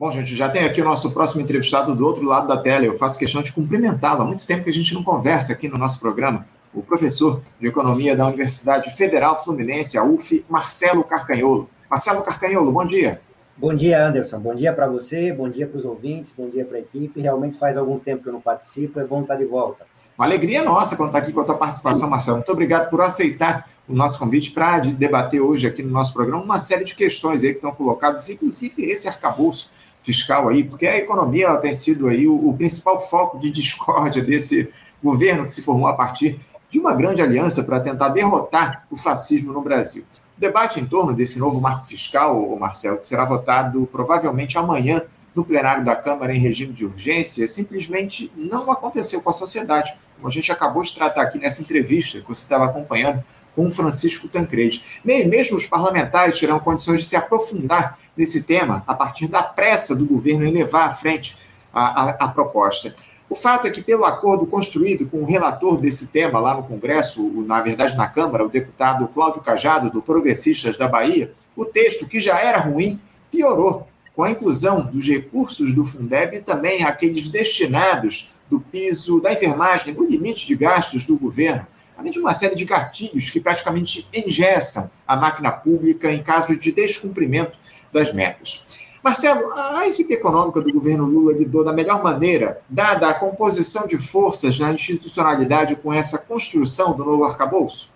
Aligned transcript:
Bom, 0.00 0.12
gente, 0.12 0.32
já 0.32 0.48
tem 0.48 0.64
aqui 0.64 0.80
o 0.80 0.84
nosso 0.84 1.10
próximo 1.10 1.40
entrevistado 1.42 1.92
do 1.92 2.06
outro 2.06 2.24
lado 2.24 2.46
da 2.46 2.56
tela. 2.56 2.84
Eu 2.84 2.94
faço 2.96 3.18
questão 3.18 3.42
de 3.42 3.52
cumprimentá-lo. 3.52 4.22
Há 4.22 4.24
muito 4.24 4.46
tempo 4.46 4.62
que 4.62 4.70
a 4.70 4.72
gente 4.72 4.94
não 4.94 5.02
conversa 5.02 5.52
aqui 5.52 5.66
no 5.66 5.76
nosso 5.76 5.98
programa. 5.98 6.46
O 6.72 6.84
professor 6.84 7.42
de 7.60 7.66
Economia 7.66 8.16
da 8.16 8.24
Universidade 8.24 8.94
Federal 8.96 9.42
Fluminense, 9.42 9.98
a 9.98 10.04
UF, 10.04 10.44
Marcelo 10.48 11.02
Carcanholo. 11.02 11.68
Marcelo 11.90 12.22
Carcanholo, 12.22 12.70
bom 12.70 12.84
dia. 12.86 13.20
Bom 13.56 13.74
dia, 13.74 14.06
Anderson. 14.06 14.38
Bom 14.38 14.54
dia 14.54 14.72
para 14.72 14.86
você, 14.86 15.32
bom 15.32 15.48
dia 15.48 15.66
para 15.66 15.78
os 15.78 15.84
ouvintes, 15.84 16.32
bom 16.38 16.48
dia 16.48 16.64
para 16.64 16.76
a 16.76 16.80
equipe. 16.80 17.20
Realmente 17.20 17.58
faz 17.58 17.76
algum 17.76 17.98
tempo 17.98 18.22
que 18.22 18.28
eu 18.28 18.32
não 18.32 18.40
participo, 18.40 19.00
é 19.00 19.04
bom 19.04 19.22
estar 19.22 19.34
de 19.34 19.46
volta. 19.46 19.84
Uma 20.16 20.26
alegria 20.26 20.62
nossa 20.62 20.94
contar 20.94 21.18
aqui 21.18 21.32
com 21.32 21.40
a 21.40 21.44
tua 21.44 21.56
participação, 21.56 22.08
Marcelo. 22.08 22.36
Muito 22.36 22.52
obrigado 22.52 22.88
por 22.88 23.00
aceitar 23.00 23.68
o 23.88 23.94
nosso 23.94 24.16
convite 24.16 24.52
para 24.52 24.78
debater 24.78 25.40
hoje 25.40 25.66
aqui 25.66 25.82
no 25.82 25.90
nosso 25.90 26.14
programa 26.14 26.40
uma 26.40 26.60
série 26.60 26.84
de 26.84 26.94
questões 26.94 27.42
aí 27.42 27.50
que 27.50 27.56
estão 27.56 27.72
colocadas, 27.72 28.28
inclusive 28.30 28.84
esse 28.84 29.08
arcabouço 29.08 29.76
fiscal 30.08 30.48
aí, 30.48 30.64
porque 30.64 30.86
a 30.86 30.96
economia 30.96 31.44
ela 31.44 31.58
tem 31.58 31.74
sido 31.74 32.08
aí 32.08 32.26
o, 32.26 32.48
o 32.48 32.56
principal 32.56 32.98
foco 32.98 33.38
de 33.38 33.50
discórdia 33.50 34.24
desse 34.24 34.70
governo 35.04 35.44
que 35.44 35.52
se 35.52 35.60
formou 35.60 35.86
a 35.86 35.92
partir 35.92 36.40
de 36.70 36.78
uma 36.78 36.94
grande 36.94 37.20
aliança 37.20 37.62
para 37.62 37.78
tentar 37.78 38.08
derrotar 38.08 38.86
o 38.90 38.96
fascismo 38.96 39.52
no 39.52 39.60
Brasil. 39.60 40.04
O 40.36 40.40
debate 40.40 40.80
em 40.80 40.86
torno 40.86 41.12
desse 41.12 41.38
novo 41.38 41.60
marco 41.60 41.86
fiscal, 41.86 42.56
Marcelo, 42.58 42.96
que 42.96 43.06
será 43.06 43.26
votado 43.26 43.86
provavelmente 43.92 44.56
amanhã 44.56 45.02
no 45.34 45.44
plenário 45.44 45.84
da 45.84 45.94
Câmara 45.94 46.34
em 46.34 46.38
regime 46.38 46.72
de 46.72 46.84
urgência, 46.84 47.46
simplesmente 47.46 48.30
não 48.36 48.70
aconteceu 48.70 49.20
com 49.20 49.30
a 49.30 49.32
sociedade, 49.32 49.94
como 50.16 50.28
a 50.28 50.30
gente 50.30 50.50
acabou 50.50 50.82
de 50.82 50.94
tratar 50.94 51.22
aqui 51.22 51.38
nessa 51.38 51.62
entrevista 51.62 52.20
que 52.20 52.28
você 52.28 52.42
estava 52.42 52.64
acompanhando 52.64 53.22
com 53.54 53.70
Francisco 53.70 54.28
Tancredi. 54.28 55.00
Nem 55.04 55.26
mesmo 55.28 55.56
os 55.56 55.66
parlamentares 55.66 56.38
terão 56.38 56.58
condições 56.58 57.00
de 57.00 57.06
se 57.06 57.16
aprofundar 57.16 57.98
nesse 58.16 58.42
tema 58.44 58.82
a 58.86 58.94
partir 58.94 59.28
da 59.28 59.42
pressa 59.42 59.94
do 59.94 60.06
governo 60.06 60.44
em 60.44 60.52
levar 60.52 60.86
à 60.86 60.90
frente 60.90 61.36
a, 61.72 62.02
a, 62.02 62.10
a 62.10 62.28
proposta. 62.28 62.94
O 63.30 63.34
fato 63.34 63.66
é 63.66 63.70
que, 63.70 63.82
pelo 63.82 64.06
acordo 64.06 64.46
construído 64.46 65.06
com 65.06 65.18
o 65.18 65.26
relator 65.26 65.78
desse 65.78 66.08
tema 66.08 66.40
lá 66.40 66.54
no 66.54 66.62
Congresso, 66.62 67.22
na 67.46 67.60
verdade 67.60 67.94
na 67.94 68.06
Câmara, 68.08 68.44
o 68.44 68.48
deputado 68.48 69.06
Cláudio 69.08 69.42
Cajado, 69.42 69.90
do 69.90 70.00
Progressistas 70.00 70.78
da 70.78 70.88
Bahia, 70.88 71.32
o 71.54 71.64
texto, 71.64 72.08
que 72.08 72.18
já 72.18 72.40
era 72.40 72.58
ruim, 72.58 72.98
piorou, 73.30 73.86
com 74.18 74.24
a 74.24 74.32
inclusão 74.32 74.84
dos 74.84 75.06
recursos 75.06 75.72
do 75.72 75.84
Fundeb 75.84 76.38
e 76.38 76.40
também 76.40 76.82
aqueles 76.82 77.28
destinados 77.28 78.34
do 78.50 78.58
piso 78.58 79.20
da 79.20 79.32
enfermagem, 79.32 79.94
do 79.94 80.04
limite 80.04 80.44
de 80.44 80.56
gastos 80.56 81.06
do 81.06 81.16
governo, 81.16 81.64
além 81.96 82.10
de 82.10 82.18
uma 82.18 82.32
série 82.32 82.56
de 82.56 82.64
gatilhos 82.64 83.30
que 83.30 83.38
praticamente 83.38 84.08
engessam 84.12 84.90
a 85.06 85.14
máquina 85.14 85.52
pública 85.52 86.12
em 86.12 86.20
caso 86.20 86.56
de 86.56 86.72
descumprimento 86.72 87.56
das 87.92 88.12
metas. 88.12 88.66
Marcelo, 89.04 89.52
a 89.52 89.86
equipe 89.86 90.14
econômica 90.14 90.60
do 90.60 90.72
governo 90.72 91.04
Lula 91.04 91.32
lidou 91.32 91.62
da 91.62 91.72
melhor 91.72 92.02
maneira, 92.02 92.60
dada 92.68 93.08
a 93.08 93.14
composição 93.14 93.86
de 93.86 93.98
forças 93.98 94.58
na 94.58 94.72
institucionalidade 94.72 95.76
com 95.76 95.92
essa 95.92 96.18
construção 96.18 96.92
do 96.92 97.04
novo 97.04 97.22
arcabouço? 97.22 97.88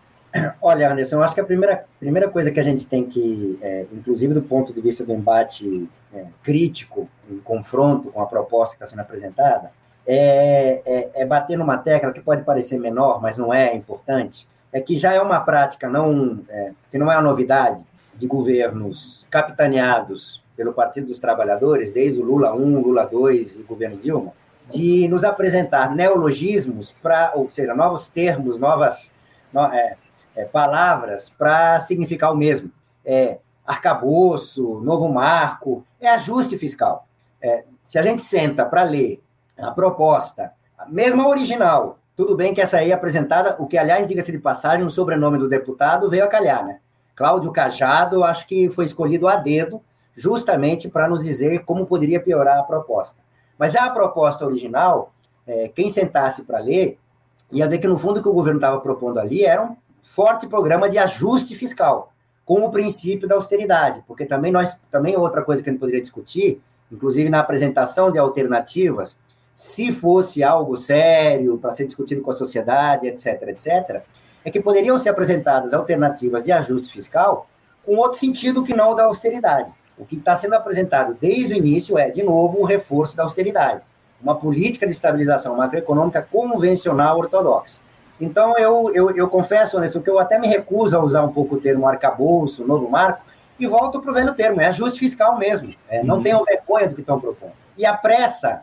Olha, 0.62 0.91
Anderson, 0.91 1.16
eu 1.16 1.22
acho 1.22 1.34
que 1.34 1.41
a 1.41 1.44
primeira, 1.44 1.84
primeira 2.00 2.28
coisa 2.28 2.50
que 2.50 2.58
a 2.58 2.62
gente 2.62 2.86
tem 2.86 3.05
que, 3.05 3.58
é, 3.61 3.86
inclusive 3.92 4.33
do 4.33 4.42
ponto 4.42 4.72
de 4.72 4.80
vista 4.80 5.05
do 5.05 5.12
embate 5.12 5.89
é, 6.14 6.24
crítico, 6.42 7.08
em 7.30 7.39
confronto 7.39 8.11
com 8.11 8.20
a 8.20 8.27
proposta 8.27 8.77
que 8.77 8.83
está 8.83 8.86
sendo 8.86 9.05
apresentada, 9.05 9.70
é, 10.06 10.83
é, 10.84 11.11
é, 11.22 11.27
bater 11.27 11.56
numa 11.56 11.78
tecla 11.78 12.12
que 12.12 12.20
pode 12.20 12.42
parecer 12.42 12.78
menor, 12.78 13.20
mas 13.20 13.36
não 13.36 13.52
é 13.52 13.74
importante, 13.74 14.48
é 14.72 14.80
que 14.80 14.98
já 14.98 15.12
é 15.12 15.20
uma 15.20 15.41
prática, 15.41 15.89
não, 15.89 16.41
é, 16.48 16.72
que 16.91 16.98
não 16.98 17.11
é 17.11 17.17
uma 17.17 17.22
novidade, 17.22 17.83
de 18.14 18.27
governos 18.27 19.27
capitaneados 19.30 20.42
pelo 20.56 20.72
Partido 20.72 21.08
dos 21.08 21.19
Trabalhadores, 21.19 21.92
desde 21.92 22.20
o 22.20 22.24
Lula 22.24 22.55
1, 22.55 22.80
Lula 22.80 23.05
2 23.05 23.56
e 23.56 23.62
governo 23.62 23.96
Dilma, 23.96 24.33
de 24.70 25.08
nos 25.08 25.24
apresentar 25.24 25.94
neologismos, 25.94 26.92
para, 26.92 27.33
ou 27.34 27.50
seja, 27.50 27.74
novos 27.74 28.08
termos, 28.08 28.58
novas 28.58 29.12
no, 29.52 29.69
é, 30.37 30.45
palavras 30.45 31.31
para 31.31 31.81
significar 31.81 32.33
o 32.33 32.37
mesmo. 32.37 32.70
É, 33.05 33.39
arcabouço, 33.67 34.81
novo 34.81 35.09
marco, 35.09 35.85
é 36.01 36.09
ajuste 36.09 36.57
fiscal. 36.57 37.07
É, 37.41 37.65
se 37.83 37.98
a 37.98 38.03
gente 38.03 38.23
senta 38.23 38.65
para 38.65 38.83
ler 38.83 39.23
a 39.59 39.70
proposta, 39.70 40.53
a 40.77 40.87
mesma 40.89 41.29
original, 41.29 41.98
tudo 42.17 42.37
bem 42.37 42.53
que 42.53 42.61
essa 42.61 42.79
aí 42.79 42.91
é 42.91 42.95
apresentada, 42.95 43.57
o 43.59 43.67
que, 43.67 43.79
aliás, 43.79 44.09
diga-se 44.09 44.33
de 44.33 44.39
passagem, 44.39 44.85
o 44.85 44.91
sobrenome 44.91 45.39
do 45.39 45.48
deputado 45.48 46.11
veio 46.11 46.25
a 46.25 46.29
calhar, 46.29 46.64
né? 46.64 46.79
Cláudio 47.14 47.53
Cajado, 47.53 48.25
acho 48.25 48.47
que 48.47 48.69
foi 48.70 48.85
escolhido 48.85 49.29
a 49.29 49.37
dedo, 49.37 49.81
justamente 50.14 50.89
para 50.89 51.09
nos 51.09 51.23
dizer 51.23 51.64
como 51.64 51.87
poderia 51.87 52.20
piorar 52.20 52.59
a 52.59 52.63
proposta. 52.64 53.20
Mas 53.59 53.73
já 53.73 53.85
a 53.85 53.91
proposta 53.91 54.45
original, 54.45 55.13
é, 55.47 55.69
quem 55.69 55.89
sentasse 55.89 56.45
para 56.45 56.59
ler, 56.59 56.99
ia 57.51 57.69
ver 57.69 57.79
que 57.79 57.87
no 57.87 57.99
fundo 57.99 58.19
o 58.19 58.23
que 58.23 58.29
o 58.29 58.33
governo 58.33 58.59
estava 58.59 58.81
propondo 58.81 59.19
ali 59.19 59.45
era 59.45 59.63
um 59.63 59.77
forte 60.02 60.46
programa 60.46 60.90
de 60.90 60.98
ajuste 60.98 61.55
fiscal, 61.55 62.13
com 62.45 62.64
o 62.64 62.70
princípio 62.70 63.29
da 63.29 63.36
austeridade, 63.36 64.02
porque 64.07 64.27
também 64.27 64.51
nós, 64.51 64.77
também 64.90 65.17
outra 65.17 65.42
coisa 65.42 65.63
que 65.63 65.70
a 65.70 65.73
gente 65.73 65.80
poderia 65.80 66.02
discutir, 66.02 66.61
inclusive 66.90 67.30
na 67.30 67.40
apresentação 67.40 68.11
de 68.11 68.18
alternativas, 68.18 69.17
se 69.55 69.92
fosse 69.92 70.42
algo 70.42 70.77
sério 70.77 71.57
para 71.58 71.70
ser 71.73 71.86
discutido 71.86 72.20
com 72.20 72.30
a 72.30 72.35
sociedade, 72.35 73.07
etc, 73.07 73.42
etc, 73.48 74.02
é 74.45 74.51
que 74.51 74.61
poderiam 74.61 74.98
ser 74.98 75.11
apresentadas 75.11 75.73
alternativas 75.73 76.45
de 76.45 76.52
ajuste 76.52 76.92
fiscal 76.92 77.46
com 77.84 77.96
outro 77.96 78.19
sentido 78.19 78.64
que 78.64 78.74
não 78.74 78.92
o 78.92 78.95
da 78.95 79.05
austeridade. 79.05 79.73
O 79.96 80.05
que 80.05 80.17
está 80.17 80.36
sendo 80.36 80.55
apresentado 80.55 81.14
desde 81.20 81.55
o 81.55 81.57
início 81.57 81.98
é, 81.98 82.11
de 82.11 82.23
novo, 82.23 82.61
o 82.61 82.64
reforço 82.64 83.17
da 83.17 83.23
austeridade, 83.23 83.83
uma 84.20 84.34
política 84.34 84.86
de 84.86 84.92
estabilização 84.92 85.57
macroeconômica 85.57 86.23
convencional 86.23 87.19
ortodoxa. 87.19 87.80
Então, 88.20 88.56
eu, 88.56 88.90
eu, 88.95 89.11
eu 89.17 89.28
confesso, 89.28 89.77
Anderson, 89.77 90.00
que 90.00 90.11
eu 90.11 90.18
até 90.18 90.39
me 90.39 90.46
recuso 90.46 90.96
a 90.96 91.02
usar 91.02 91.23
um 91.23 91.33
pouco 91.33 91.56
o 91.56 91.61
termo 91.61 91.86
arcabouço, 91.86 92.67
novo 92.67 92.90
marco, 92.90 93.24
e 93.58 93.67
volto 93.67 94.00
para 94.00 94.11
o 94.11 94.14
velho 94.14 94.34
termo, 94.34 94.61
é 94.61 94.67
ajuste 94.67 94.98
fiscal 94.98 95.39
mesmo. 95.39 95.74
É, 95.89 96.02
não 96.02 96.22
tenham 96.22 96.45
vergonha 96.45 96.89
do 96.89 96.95
que 96.95 97.01
estão 97.01 97.20
propondo. 97.20 97.55
E 97.77 97.86
a 97.86 97.95
pressa, 97.95 98.62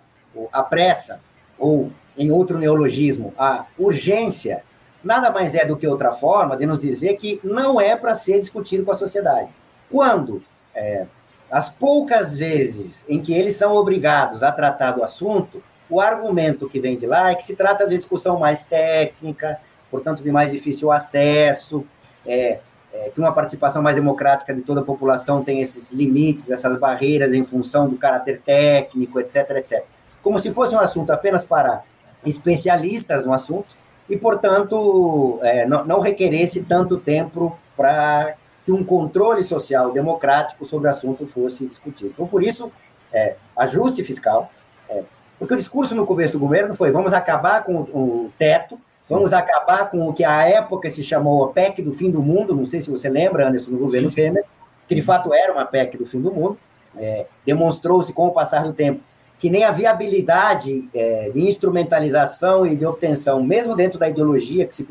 a 0.51 0.63
pressa, 0.63 1.19
ou 1.57 1.91
em 2.17 2.31
outro 2.31 2.57
neologismo, 2.57 3.33
a 3.37 3.65
urgência, 3.77 4.63
nada 5.03 5.31
mais 5.31 5.55
é 5.55 5.65
do 5.65 5.77
que 5.77 5.87
outra 5.87 6.11
forma 6.11 6.57
de 6.57 6.65
nos 6.65 6.79
dizer 6.79 7.15
que 7.15 7.39
não 7.43 7.79
é 7.79 7.95
para 7.95 8.15
ser 8.15 8.39
discutido 8.39 8.83
com 8.83 8.91
a 8.91 8.95
sociedade. 8.95 9.49
Quando 9.89 10.41
é, 10.75 11.05
as 11.49 11.69
poucas 11.69 12.37
vezes 12.37 13.05
em 13.07 13.21
que 13.21 13.33
eles 13.33 13.55
são 13.55 13.73
obrigados 13.73 14.43
a 14.43 14.51
tratar 14.51 14.91
do 14.91 15.03
assunto, 15.03 15.63
o 15.89 15.99
argumento 15.99 16.69
que 16.69 16.79
vem 16.79 16.95
de 16.95 17.07
lá 17.07 17.31
é 17.31 17.35
que 17.35 17.43
se 17.43 17.55
trata 17.55 17.87
de 17.87 17.97
discussão 17.97 18.39
mais 18.39 18.63
técnica, 18.63 19.59
portanto, 19.89 20.23
de 20.23 20.31
mais 20.31 20.51
difícil 20.51 20.91
acesso, 20.91 21.85
é, 22.25 22.59
é, 22.93 23.09
que 23.09 23.19
uma 23.19 23.31
participação 23.31 23.81
mais 23.81 23.95
democrática 23.95 24.53
de 24.53 24.61
toda 24.61 24.81
a 24.81 24.83
população 24.83 25.43
tem 25.43 25.61
esses 25.61 25.91
limites, 25.91 26.49
essas 26.49 26.77
barreiras 26.77 27.33
em 27.33 27.43
função 27.43 27.89
do 27.89 27.97
caráter 27.97 28.41
técnico, 28.41 29.19
etc, 29.19 29.49
etc. 29.57 29.83
Como 30.21 30.39
se 30.39 30.51
fosse 30.51 30.75
um 30.75 30.79
assunto 30.79 31.11
apenas 31.11 31.45
para 31.45 31.81
especialistas 32.25 33.25
no 33.25 33.33
assunto 33.33 33.67
e, 34.09 34.17
portanto, 34.17 35.39
é, 35.41 35.65
não, 35.65 35.85
não 35.85 35.99
requeresse 35.99 36.63
tanto 36.63 36.97
tempo 36.97 37.57
para 37.77 38.35
que 38.65 38.71
um 38.71 38.83
controle 38.83 39.43
social 39.43 39.91
democrático 39.91 40.65
sobre 40.65 40.87
o 40.87 40.91
assunto 40.91 41.25
fosse 41.25 41.65
discutido. 41.65 42.11
Então, 42.13 42.27
por 42.27 42.43
isso, 42.43 42.71
é, 43.13 43.35
ajuste 43.57 44.03
fiscal, 44.03 44.49
é, 44.89 45.03
porque 45.39 45.53
o 45.53 45.57
discurso 45.57 45.95
no 45.95 46.05
começo 46.05 46.33
do 46.33 46.39
governo 46.39 46.75
foi: 46.75 46.91
vamos 46.91 47.13
acabar 47.13 47.63
com 47.63 47.73
o 47.73 48.31
teto, 48.37 48.79
vamos 49.09 49.33
acabar 49.33 49.89
com 49.89 50.09
o 50.09 50.13
que 50.13 50.23
à 50.23 50.47
época 50.47 50.89
se 50.89 51.03
chamou 51.03 51.45
a 51.45 51.49
PEC 51.49 51.81
do 51.81 51.93
fim 51.93 52.11
do 52.11 52.21
mundo. 52.21 52.55
Não 52.55 52.65
sei 52.65 52.81
se 52.81 52.91
você 52.91 53.09
lembra, 53.09 53.47
Anderson, 53.47 53.71
no 53.71 53.79
governo 53.79 54.09
sim, 54.09 54.15
sim. 54.15 54.21
Temer, 54.23 54.43
que 54.87 54.93
de 54.93 55.01
fato 55.01 55.33
era 55.33 55.53
uma 55.53 55.65
PEC 55.65 55.97
do 55.97 56.05
fim 56.05 56.21
do 56.21 56.31
mundo. 56.31 56.57
É, 56.97 57.25
Demonstrou-se 57.45 58.11
com 58.11 58.27
o 58.27 58.31
passar 58.31 58.63
do 58.63 58.73
tempo 58.73 59.01
que 59.39 59.49
nem 59.49 59.63
a 59.63 59.71
viabilidade 59.71 60.89
é, 60.93 61.29
de 61.29 61.39
instrumentalização 61.39 62.65
e 62.65 62.75
de 62.75 62.85
obtenção, 62.85 63.41
mesmo 63.41 63.73
dentro 63.73 63.97
da 63.97 64.09
ideologia 64.09 64.67
que 64.67 64.75
se, 64.75 64.85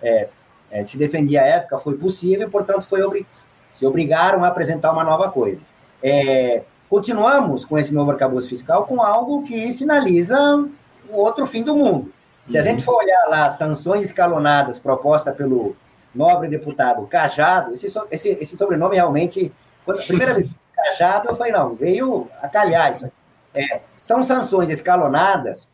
é, 0.00 0.28
é, 0.70 0.84
se 0.84 0.96
defendia 0.96 1.42
à 1.42 1.44
época, 1.44 1.76
foi 1.76 1.96
possível, 1.98 2.48
portanto, 2.48 2.82
foi 2.82 3.02
obrig 3.02 3.26
se 3.72 3.86
obrigaram 3.86 4.44
a 4.44 4.48
apresentar 4.48 4.92
uma 4.92 5.02
nova 5.02 5.30
coisa. 5.30 5.62
É, 6.02 6.62
continuamos 6.90 7.64
com 7.64 7.78
esse 7.78 7.94
novo 7.94 8.10
arcabouço 8.10 8.48
fiscal 8.48 8.82
com 8.82 9.00
algo 9.00 9.44
que 9.44 9.70
sinaliza 9.72 10.36
o 11.08 11.16
outro 11.16 11.46
fim 11.46 11.62
do 11.62 11.76
mundo. 11.76 12.10
Se 12.44 12.58
a 12.58 12.62
gente 12.62 12.82
for 12.82 12.96
olhar 12.96 13.26
lá 13.28 13.46
as 13.46 13.52
sanções 13.52 14.04
escalonadas 14.04 14.76
propostas 14.76 15.36
pelo 15.36 15.76
nobre 16.12 16.48
deputado 16.48 17.06
Cajado, 17.06 17.72
esse, 17.72 17.86
esse, 18.10 18.30
esse 18.30 18.56
sobrenome 18.56 18.96
realmente, 18.96 19.52
quando 19.84 20.00
a 20.00 20.02
primeira 20.02 20.34
vez 20.34 20.50
Cajado, 20.74 21.28
eu 21.28 21.36
falei, 21.36 21.52
não, 21.52 21.76
veio 21.76 22.26
a 22.42 22.48
calhar 22.48 22.90
isso. 22.90 23.08
É, 23.54 23.80
são 24.02 24.20
sanções 24.22 24.70
escalonadas, 24.70 25.68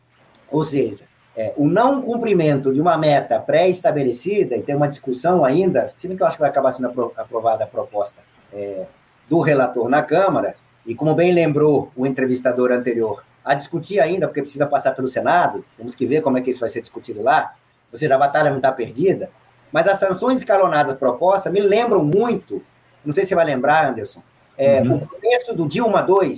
ou 0.51 0.61
seja, 0.61 1.03
é, 1.35 1.51
o 1.57 1.67
não 1.67 2.01
cumprimento 2.01 2.71
de 2.71 2.79
uma 2.79 2.95
meta 2.95 3.39
pré-estabelecida, 3.39 4.55
e 4.55 4.61
tem 4.61 4.75
uma 4.75 4.87
discussão 4.87 5.43
ainda, 5.43 5.91
se 5.95 6.07
bem 6.07 6.15
que 6.15 6.21
eu 6.21 6.27
acho 6.27 6.35
que 6.35 6.41
vai 6.41 6.49
acabar 6.49 6.71
sendo 6.71 7.11
aprovada 7.17 7.63
a 7.63 7.67
proposta 7.67 8.21
é, 8.53 8.85
do 9.27 9.39
relator 9.39 9.89
na 9.89 10.03
Câmara, 10.03 10.55
e 10.87 10.95
como 10.95 11.13
bem 11.13 11.33
lembrou 11.33 11.91
o 11.95 12.07
entrevistador 12.07 12.71
anterior, 12.71 13.23
a 13.43 13.53
discutir 13.53 13.99
ainda, 13.99 14.27
porque 14.27 14.41
precisa 14.41 14.65
passar 14.65 14.95
pelo 14.95 15.07
Senado, 15.07 15.63
temos 15.75 15.93
que 15.93 16.05
ver 16.05 16.21
como 16.21 16.37
é 16.37 16.41
que 16.41 16.49
isso 16.49 16.61
vai 16.61 16.69
ser 16.69 16.81
discutido 16.81 17.21
lá, 17.21 17.53
ou 17.91 17.97
seja, 17.97 18.15
a 18.15 18.17
batalha 18.17 18.49
não 18.49 18.57
está 18.57 18.71
perdida, 18.71 19.29
mas 19.71 19.87
as 19.87 19.97
sanções 19.97 20.39
escalonadas 20.39 20.97
propostas 20.97 21.51
me 21.51 21.59
lembram 21.59 22.03
muito, 22.03 22.61
não 23.05 23.13
sei 23.13 23.23
se 23.23 23.29
você 23.29 23.35
vai 23.35 23.45
lembrar, 23.45 23.89
Anderson, 23.89 24.21
é, 24.57 24.81
uhum. 24.81 24.95
o 24.95 25.07
começo 25.07 25.53
do 25.53 25.67
Dilma 25.67 26.05
II, 26.07 26.33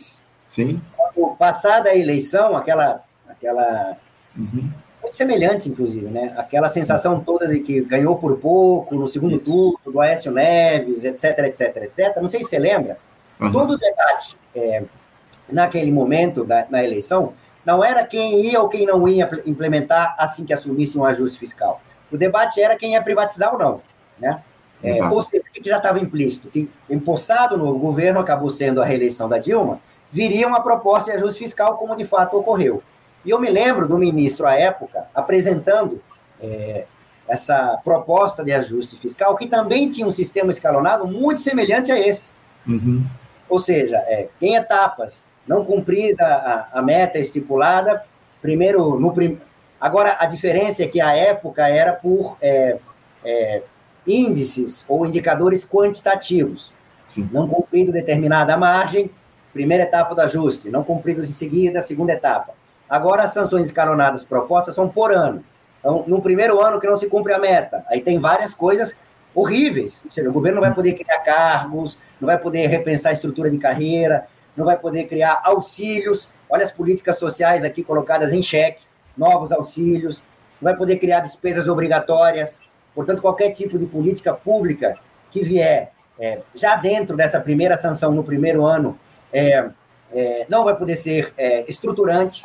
Sim. 0.51 0.81
passada 1.37 1.89
a 1.89 1.95
eleição, 1.95 2.55
aquela, 2.55 3.03
aquela 3.27 3.97
uhum. 4.37 4.69
muito 5.01 5.15
semelhante, 5.15 5.69
inclusive, 5.69 6.09
né? 6.09 6.33
Aquela 6.37 6.69
sensação 6.69 7.19
toda 7.21 7.47
de 7.47 7.59
que 7.61 7.81
ganhou 7.81 8.17
por 8.17 8.37
pouco 8.37 8.95
no 8.95 9.07
segundo 9.07 9.39
turno, 9.39 9.79
do 9.85 10.01
Aécio 10.01 10.31
Neves, 10.31 11.05
etc, 11.05 11.39
etc, 11.45 11.77
etc. 11.77 12.17
Não 12.21 12.29
sei 12.29 12.43
se 12.43 12.49
você 12.49 12.59
lembra. 12.59 12.97
Uhum. 13.39 13.51
Todo 13.51 13.73
o 13.73 13.77
debate 13.77 14.37
é, 14.55 14.83
naquele 15.49 15.91
momento 15.91 16.43
da, 16.43 16.65
na 16.69 16.83
eleição 16.83 17.33
não 17.65 17.83
era 17.83 18.05
quem 18.05 18.45
ia 18.45 18.61
ou 18.61 18.69
quem 18.69 18.85
não 18.85 19.07
ia 19.07 19.29
implementar 19.45 20.15
assim 20.17 20.45
que 20.45 20.53
assumisse 20.53 20.97
um 20.97 21.05
ajuste 21.05 21.39
fiscal. 21.39 21.81
O 22.11 22.17
debate 22.17 22.61
era 22.61 22.75
quem 22.75 22.93
ia 22.93 23.01
privatizar 23.01 23.53
ou 23.53 23.59
não, 23.59 23.73
né? 24.19 24.41
É, 24.81 25.03
ou 25.03 25.21
seja, 25.21 25.43
o 25.43 25.51
que 25.51 25.69
já 25.69 25.77
estava 25.77 25.99
implícito? 25.99 26.49
Que, 26.49 26.69
empossado 26.89 27.57
no 27.57 27.77
governo, 27.77 28.19
acabou 28.19 28.49
sendo 28.49 28.81
a 28.81 28.85
reeleição 28.85 29.27
da 29.27 29.37
Dilma, 29.37 29.79
viria 30.09 30.47
uma 30.47 30.61
proposta 30.61 31.11
de 31.11 31.17
ajuste 31.17 31.39
fiscal, 31.39 31.77
como 31.77 31.95
de 31.95 32.05
fato 32.05 32.37
ocorreu. 32.37 32.81
E 33.25 33.29
eu 33.29 33.39
me 33.39 33.49
lembro 33.49 33.87
do 33.87 33.97
ministro, 33.97 34.47
à 34.47 34.55
época, 34.55 35.05
apresentando 35.13 36.01
é, 36.41 36.85
essa 37.27 37.79
proposta 37.83 38.43
de 38.43 38.53
ajuste 38.53 38.95
fiscal, 38.95 39.35
que 39.35 39.47
também 39.47 39.89
tinha 39.89 40.07
um 40.07 40.11
sistema 40.11 40.49
escalonado 40.49 41.05
muito 41.05 41.41
semelhante 41.41 41.91
a 41.91 41.99
esse. 41.99 42.23
Uhum. 42.65 43.05
Ou 43.49 43.59
seja, 43.59 43.97
é, 44.09 44.29
em 44.41 44.55
etapas, 44.55 45.23
não 45.47 45.65
cumprida 45.65 46.25
a, 46.25 46.79
a 46.79 46.81
meta 46.81 47.17
estipulada, 47.17 48.03
primeiro, 48.41 48.99
no 48.99 49.13
prim... 49.13 49.39
agora 49.81 50.15
a 50.19 50.25
diferença 50.25 50.83
é 50.83 50.87
que 50.87 51.01
a 51.01 51.15
época 51.15 51.67
era 51.67 51.93
por 51.93 52.37
é, 52.39 52.77
é, 53.25 53.63
índices 54.05 54.85
ou 54.87 55.05
indicadores 55.05 55.65
quantitativos. 55.65 56.71
Sim. 57.07 57.27
Não 57.31 57.47
cumprido 57.47 57.91
determinada 57.91 58.55
margem, 58.55 59.09
primeira 59.51 59.83
etapa 59.83 60.13
do 60.13 60.21
ajuste, 60.21 60.69
não 60.69 60.83
cumpridos 60.83 61.29
em 61.29 61.33
seguida, 61.33 61.81
segunda 61.81 62.13
etapa. 62.13 62.53
Agora, 62.87 63.23
as 63.23 63.33
sanções 63.33 63.67
escalonadas 63.67 64.23
propostas 64.23 64.75
são 64.75 64.87
por 64.87 65.11
ano. 65.11 65.43
Então, 65.79 66.03
no 66.07 66.21
primeiro 66.21 66.59
ano 66.59 66.79
que 66.79 66.87
não 66.87 66.95
se 66.95 67.07
cumpre 67.07 67.33
a 67.33 67.39
meta, 67.39 67.83
aí 67.87 68.01
tem 68.01 68.19
várias 68.19 68.53
coisas 68.53 68.95
horríveis. 69.39 70.03
Ou 70.05 70.11
seja, 70.11 70.29
o 70.29 70.33
governo 70.33 70.55
não 70.55 70.67
vai 70.67 70.73
poder 70.73 70.93
criar 70.93 71.19
cargos, 71.19 71.97
não 72.19 72.27
vai 72.27 72.37
poder 72.37 72.67
repensar 72.67 73.09
a 73.09 73.13
estrutura 73.13 73.49
de 73.49 73.57
carreira, 73.57 74.27
não 74.55 74.65
vai 74.65 74.77
poder 74.77 75.05
criar 75.05 75.41
auxílios. 75.43 76.27
Olha 76.49 76.63
as 76.63 76.71
políticas 76.71 77.17
sociais 77.17 77.63
aqui 77.63 77.83
colocadas 77.83 78.33
em 78.33 78.41
xeque, 78.41 78.81
novos 79.17 79.51
auxílios, 79.51 80.23
não 80.61 80.69
vai 80.69 80.75
poder 80.75 80.97
criar 80.97 81.21
despesas 81.21 81.67
obrigatórias. 81.67 82.57
Portanto, 82.93 83.21
qualquer 83.21 83.51
tipo 83.51 83.77
de 83.77 83.85
política 83.85 84.33
pública 84.33 84.97
que 85.31 85.43
vier 85.43 85.91
é, 86.19 86.39
já 86.53 86.75
dentro 86.75 87.15
dessa 87.15 87.39
primeira 87.39 87.77
sanção 87.77 88.11
no 88.11 88.23
primeiro 88.23 88.65
ano 88.65 88.99
é, 89.31 89.69
é, 90.11 90.45
não 90.49 90.65
vai 90.65 90.75
poder 90.75 90.95
ser 90.95 91.33
é, 91.37 91.63
estruturante, 91.69 92.43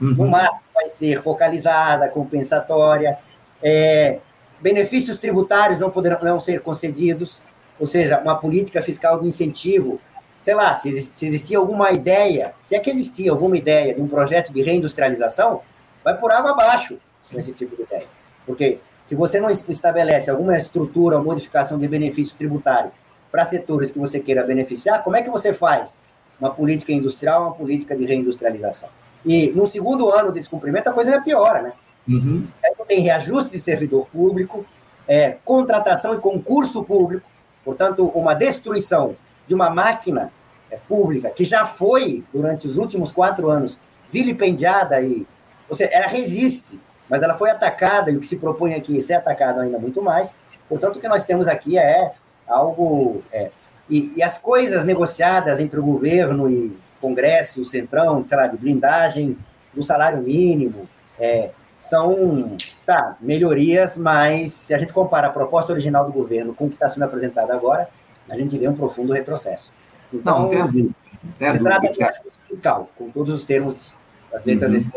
uhum. 0.00 0.14
no 0.14 0.28
máximo 0.28 0.62
vai 0.72 0.88
ser 0.88 1.20
focalizada, 1.22 2.08
compensatória, 2.08 3.18
é, 3.62 4.20
benefícios 4.60 5.18
tributários 5.18 5.78
não 5.78 5.90
poderão 5.90 6.18
não 6.22 6.40
ser 6.40 6.60
concedidos, 6.60 7.40
ou 7.78 7.86
seja, 7.86 8.20
uma 8.20 8.36
política 8.36 8.82
fiscal 8.82 9.20
de 9.20 9.26
incentivo, 9.26 10.00
sei 10.38 10.54
lá, 10.54 10.74
se, 10.74 10.88
existia 10.88 11.58
alguma 11.58 11.92
ideia, 11.92 12.52
se 12.60 12.74
é 12.74 12.78
que 12.78 12.90
existia 12.90 13.30
alguma 13.30 13.56
ideia 13.56 13.94
de 13.94 14.00
um 14.00 14.08
projeto 14.08 14.52
de 14.52 14.62
reindustrialização, 14.62 15.62
vai 16.04 16.16
por 16.16 16.30
água 16.30 16.52
abaixo 16.52 16.98
esse 17.34 17.52
tipo 17.52 17.76
de 17.76 17.82
ideia, 17.82 18.06
porque 18.46 18.78
se 19.02 19.14
você 19.14 19.40
não 19.40 19.50
estabelece 19.50 20.30
alguma 20.30 20.56
estrutura 20.56 21.16
ou 21.16 21.24
modificação 21.24 21.78
de 21.78 21.86
benefício 21.86 22.36
tributário 22.36 22.90
para 23.30 23.44
setores 23.44 23.90
que 23.90 23.98
você 23.98 24.20
queira 24.20 24.44
beneficiar, 24.44 25.02
como 25.04 25.16
é 25.16 25.22
que 25.22 25.30
você 25.30 25.52
faz 25.52 26.00
uma 26.40 26.50
política 26.50 26.92
industrial, 26.92 27.42
uma 27.42 27.54
política 27.54 27.96
de 27.96 28.04
reindustrialização? 28.04 28.88
E 29.24 29.50
no 29.50 29.66
segundo 29.66 30.08
ano 30.12 30.32
de 30.32 30.40
descumprimento, 30.40 30.88
a 30.88 30.92
coisa 30.92 31.10
ainda 31.10 31.22
piora, 31.22 31.62
né? 31.62 31.72
Uhum. 32.08 32.46
Aí 32.64 32.72
tem 32.86 33.00
reajuste 33.00 33.50
de 33.50 33.58
servidor 33.58 34.06
público, 34.06 34.64
é, 35.08 35.36
contratação 35.44 36.14
e 36.14 36.20
concurso 36.20 36.84
público, 36.84 37.26
portanto, 37.64 38.06
uma 38.14 38.34
destruição 38.34 39.16
de 39.46 39.54
uma 39.54 39.70
máquina 39.70 40.32
é, 40.70 40.76
pública 40.76 41.30
que 41.30 41.44
já 41.44 41.64
foi, 41.64 42.24
durante 42.32 42.68
os 42.68 42.76
últimos 42.76 43.10
quatro 43.10 43.50
anos, 43.50 43.78
vilipendiada 44.08 45.00
e. 45.00 45.26
Ou 45.68 45.74
seja, 45.74 45.90
ela 45.92 46.06
resiste 46.06 46.78
mas 47.08 47.22
ela 47.22 47.34
foi 47.34 47.50
atacada, 47.50 48.10
e 48.10 48.16
o 48.16 48.20
que 48.20 48.26
se 48.26 48.36
propõe 48.36 48.74
aqui 48.74 48.96
é 48.96 49.00
ser 49.00 49.14
atacado 49.14 49.60
ainda 49.60 49.78
muito 49.78 50.02
mais. 50.02 50.34
Portanto, 50.68 50.96
o 50.96 51.00
que 51.00 51.08
nós 51.08 51.24
temos 51.24 51.46
aqui 51.46 51.78
é 51.78 52.12
algo. 52.46 53.22
É, 53.32 53.50
e, 53.88 54.12
e, 54.16 54.22
as 54.22 54.36
coisas 54.36 54.84
negociadas 54.84 55.60
entre 55.60 55.78
o 55.78 55.82
governo 55.82 56.50
e 56.50 56.76
Congresso, 57.00 57.64
Centrão, 57.64 58.24
sei 58.24 58.36
lá, 58.36 58.48
de 58.48 58.56
blindagem 58.56 59.38
do 59.72 59.82
salário 59.82 60.18
mínimo, 60.22 60.88
é, 61.18 61.50
são 61.78 62.56
tá, 62.84 63.16
melhorias, 63.20 63.96
mas 63.96 64.52
se 64.52 64.74
a 64.74 64.78
gente 64.78 64.92
compara 64.92 65.28
a 65.28 65.30
proposta 65.30 65.72
original 65.72 66.06
do 66.06 66.12
governo 66.12 66.54
com 66.54 66.66
o 66.66 66.68
que 66.68 66.74
está 66.74 66.88
sendo 66.88 67.04
apresentado 67.04 67.50
agora, 67.50 67.88
a 68.28 68.36
gente 68.38 68.58
vê 68.58 68.68
um 68.68 68.74
profundo 68.74 69.12
retrocesso. 69.12 69.72
Então, 70.12 70.42
não, 70.42 70.48
tem 70.48 70.60
a 70.60 70.66
dúvida. 70.66 70.94
Tem 71.38 71.48
a 71.48 71.52
se 71.52 71.58
dúvida 71.58 71.80
trata 71.80 71.92
de 71.92 72.02
ajuste 72.02 72.38
fiscal, 72.48 72.90
com 72.96 73.10
todos 73.10 73.34
os 73.34 73.44
termos 73.44 73.94
das 74.30 74.44
letras 74.44 74.70
uhum. 74.70 74.76
desse 74.76 74.90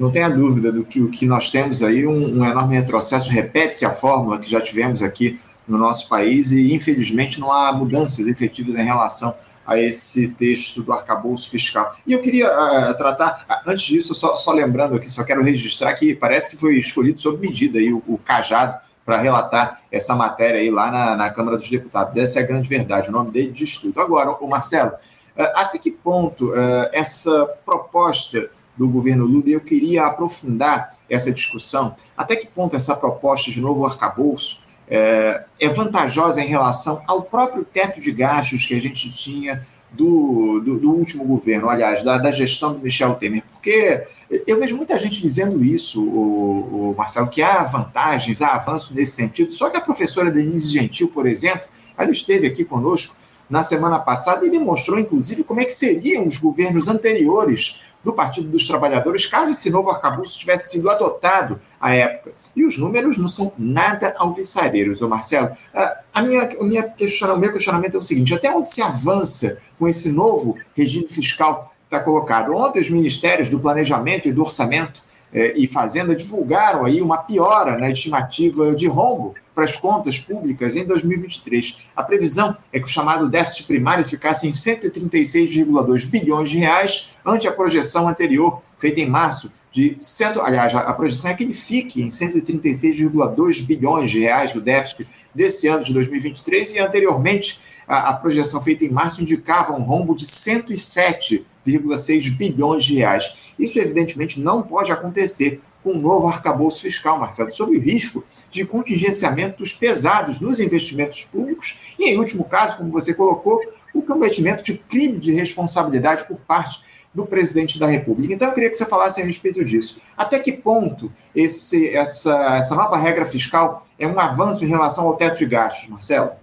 não 0.00 0.10
tenha 0.10 0.30
dúvida 0.30 0.72
do 0.72 0.82
que 0.82 0.98
o 0.98 1.10
que 1.10 1.26
nós 1.26 1.50
temos 1.50 1.82
aí 1.82 2.06
um, 2.06 2.38
um 2.38 2.46
enorme 2.46 2.74
retrocesso. 2.74 3.30
Repete-se 3.30 3.84
a 3.84 3.90
fórmula 3.90 4.40
que 4.40 4.50
já 4.50 4.58
tivemos 4.58 5.02
aqui 5.02 5.38
no 5.68 5.76
nosso 5.76 6.08
país 6.08 6.52
e, 6.52 6.74
infelizmente, 6.74 7.38
não 7.38 7.52
há 7.52 7.70
mudanças 7.70 8.26
efetivas 8.26 8.76
em 8.76 8.82
relação 8.82 9.34
a 9.70 9.78
esse 9.78 10.32
texto 10.34 10.82
do 10.82 10.92
arcabouço 10.92 11.48
fiscal. 11.48 11.94
E 12.04 12.12
eu 12.12 12.20
queria 12.20 12.48
uh, 12.48 12.92
tratar, 12.98 13.46
uh, 13.48 13.70
antes 13.70 13.84
disso, 13.84 14.16
só, 14.16 14.34
só, 14.34 14.50
lembrando 14.50 14.96
aqui, 14.96 15.08
só 15.08 15.22
quero 15.22 15.44
registrar 15.44 15.94
que 15.94 16.12
parece 16.12 16.50
que 16.50 16.56
foi 16.56 16.74
escolhido 16.74 17.20
sob 17.20 17.38
medida 17.38 17.78
aí, 17.78 17.92
o, 17.92 18.02
o 18.08 18.18
Cajado 18.18 18.80
para 19.06 19.18
relatar 19.18 19.80
essa 19.92 20.16
matéria 20.16 20.60
aí 20.60 20.72
lá 20.72 20.90
na, 20.90 21.16
na, 21.16 21.30
Câmara 21.30 21.56
dos 21.56 21.70
Deputados. 21.70 22.16
Essa 22.16 22.40
é 22.40 22.42
a 22.42 22.46
grande 22.46 22.68
verdade, 22.68 23.10
o 23.10 23.12
nome 23.12 23.30
dele 23.30 23.52
diz 23.52 23.76
tudo. 23.76 24.00
Agora, 24.00 24.32
o 24.32 24.48
Marcelo, 24.48 24.92
até 25.36 25.78
que 25.78 25.92
ponto 25.92 26.52
essa 26.92 27.46
proposta 27.64 28.50
do 28.76 28.88
governo 28.88 29.24
Lula, 29.24 29.44
e 29.46 29.52
eu 29.52 29.60
queria 29.60 30.06
aprofundar 30.06 30.90
essa 31.08 31.30
discussão. 31.32 31.94
Até 32.16 32.34
que 32.34 32.46
ponto 32.46 32.74
essa 32.74 32.96
proposta 32.96 33.50
de 33.50 33.60
novo 33.60 33.86
arcabouço 33.86 34.62
é, 34.90 35.44
é 35.60 35.68
vantajosa 35.68 36.42
em 36.42 36.48
relação 36.48 37.00
ao 37.06 37.22
próprio 37.22 37.64
teto 37.64 38.00
de 38.00 38.10
gastos 38.10 38.66
que 38.66 38.74
a 38.74 38.80
gente 38.80 39.10
tinha 39.12 39.64
do, 39.92 40.60
do, 40.60 40.78
do, 40.78 40.92
último 40.92 41.24
governo, 41.24 41.68
aliás, 41.68 42.02
da, 42.02 42.18
da, 42.18 42.30
gestão 42.30 42.72
do 42.72 42.80
Michel 42.80 43.14
Temer, 43.14 43.42
porque 43.52 44.04
eu 44.46 44.58
vejo 44.58 44.76
muita 44.76 44.96
gente 44.98 45.20
dizendo 45.20 45.64
isso, 45.64 46.02
o, 46.04 46.90
o, 46.90 46.94
Marcelo, 46.96 47.28
que 47.28 47.42
há 47.42 47.62
vantagens, 47.64 48.40
há 48.42 48.54
avanço 48.54 48.94
nesse 48.94 49.12
sentido, 49.12 49.52
só 49.52 49.68
que 49.68 49.76
a 49.76 49.80
professora 49.80 50.30
Denise 50.30 50.72
Gentil, 50.72 51.08
por 51.08 51.26
exemplo, 51.26 51.68
ela 51.96 52.10
esteve 52.10 52.46
aqui 52.46 52.64
conosco 52.64 53.16
na 53.48 53.64
semana 53.64 53.98
passada 53.98 54.46
e 54.46 54.50
demonstrou, 54.50 54.98
inclusive, 54.98 55.42
como 55.42 55.60
é 55.60 55.64
que 55.64 55.72
seriam 55.72 56.24
os 56.24 56.38
governos 56.38 56.88
anteriores 56.88 57.80
do 58.02 58.12
Partido 58.12 58.48
dos 58.48 58.66
Trabalhadores, 58.66 59.26
caso 59.26 59.50
esse 59.50 59.70
novo 59.70 59.90
arcabouço 59.90 60.38
tivesse 60.38 60.70
sido 60.70 60.88
adotado 60.88 61.60
à 61.80 61.94
época. 61.94 62.32
E 62.56 62.64
os 62.64 62.76
números 62.76 63.18
não 63.18 63.28
são 63.28 63.52
nada 63.58 64.14
alvissareiros, 64.18 65.00
Marcelo. 65.02 65.50
Ah, 65.74 65.98
a 66.12 66.22
minha, 66.22 66.42
a 66.42 66.64
minha 66.64 66.94
o 67.34 67.38
meu 67.38 67.52
questionamento 67.52 67.94
é 67.94 67.98
o 67.98 68.02
seguinte: 68.02 68.34
até 68.34 68.50
onde 68.50 68.72
se 68.72 68.82
avança 68.82 69.58
com 69.78 69.86
esse 69.86 70.12
novo 70.12 70.56
regime 70.74 71.08
fiscal 71.08 71.72
que 71.88 71.94
está 71.94 72.00
colocado? 72.00 72.54
Ontem, 72.54 72.80
os 72.80 72.90
ministérios 72.90 73.48
do 73.48 73.60
Planejamento 73.60 74.28
e 74.28 74.32
do 74.32 74.42
Orçamento 74.42 75.02
eh, 75.32 75.54
e 75.56 75.68
Fazenda 75.68 76.14
divulgaram 76.14 76.84
aí 76.84 77.00
uma 77.00 77.18
piora 77.18 77.78
na 77.78 77.90
estimativa 77.90 78.74
de 78.74 78.86
rombo 78.86 79.34
para 79.54 79.64
as 79.64 79.76
contas 79.76 80.18
públicas 80.18 80.76
em 80.76 80.84
2023. 80.84 81.90
A 81.94 82.02
previsão 82.02 82.56
é 82.72 82.78
que 82.78 82.86
o 82.86 82.88
chamado 82.88 83.28
déficit 83.28 83.66
primário 83.66 84.04
ficasse 84.04 84.46
em 84.46 84.52
136,2 84.52 86.06
bilhões 86.08 86.50
de 86.50 86.58
reais, 86.58 87.12
ante 87.24 87.46
a 87.46 87.52
projeção 87.52 88.08
anterior, 88.08 88.62
feita 88.78 89.00
em 89.00 89.08
março, 89.08 89.52
de 89.72 89.96
cento, 90.00 90.40
aliás, 90.40 90.74
a 90.74 90.92
projeção 90.92 91.30
é 91.30 91.34
que 91.34 91.44
ele 91.44 91.54
fique 91.54 92.02
em 92.02 92.08
136,2 92.08 93.64
bilhões 93.66 94.10
de 94.10 94.20
reais 94.20 94.54
o 94.54 94.60
déficit 94.60 95.06
desse 95.32 95.68
ano 95.68 95.84
de 95.84 95.92
2023 95.94 96.74
e 96.74 96.78
anteriormente 96.80 97.60
a, 97.90 98.10
a 98.10 98.14
projeção 98.14 98.62
feita 98.62 98.84
em 98.84 98.88
março 98.88 99.20
indicava 99.20 99.72
um 99.72 99.82
rombo 99.82 100.14
de 100.14 100.24
107,6 100.24 102.36
bilhões 102.36 102.84
de 102.84 102.94
reais. 102.94 103.52
Isso 103.58 103.80
evidentemente 103.80 104.38
não 104.38 104.62
pode 104.62 104.92
acontecer 104.92 105.60
com 105.82 105.90
o 105.90 105.98
novo 105.98 106.28
arcabouço 106.28 106.82
fiscal, 106.82 107.18
Marcelo, 107.18 107.50
sobre 107.50 107.78
o 107.78 107.80
risco 107.80 108.24
de 108.48 108.64
contingenciamentos 108.64 109.72
pesados 109.72 110.38
nos 110.38 110.60
investimentos 110.60 111.24
públicos 111.24 111.96
e, 111.98 112.10
em 112.10 112.16
último 112.16 112.44
caso, 112.44 112.76
como 112.76 112.92
você 112.92 113.12
colocou, 113.12 113.60
o 113.92 114.02
cometimento 114.02 114.62
de 114.62 114.78
crime 114.78 115.18
de 115.18 115.32
responsabilidade 115.32 116.22
por 116.28 116.38
parte 116.42 116.88
do 117.12 117.26
presidente 117.26 117.76
da 117.76 117.88
República. 117.88 118.32
Então, 118.32 118.46
eu 118.48 118.54
queria 118.54 118.70
que 118.70 118.76
você 118.76 118.86
falasse 118.86 119.20
a 119.20 119.24
respeito 119.24 119.64
disso. 119.64 120.00
Até 120.16 120.38
que 120.38 120.52
ponto 120.52 121.10
esse, 121.34 121.88
essa, 121.88 122.56
essa 122.56 122.76
nova 122.76 122.96
regra 122.96 123.24
fiscal 123.24 123.84
é 123.98 124.06
um 124.06 124.20
avanço 124.20 124.64
em 124.64 124.68
relação 124.68 125.08
ao 125.08 125.16
teto 125.16 125.38
de 125.38 125.46
gastos, 125.46 125.88
Marcelo? 125.88 126.38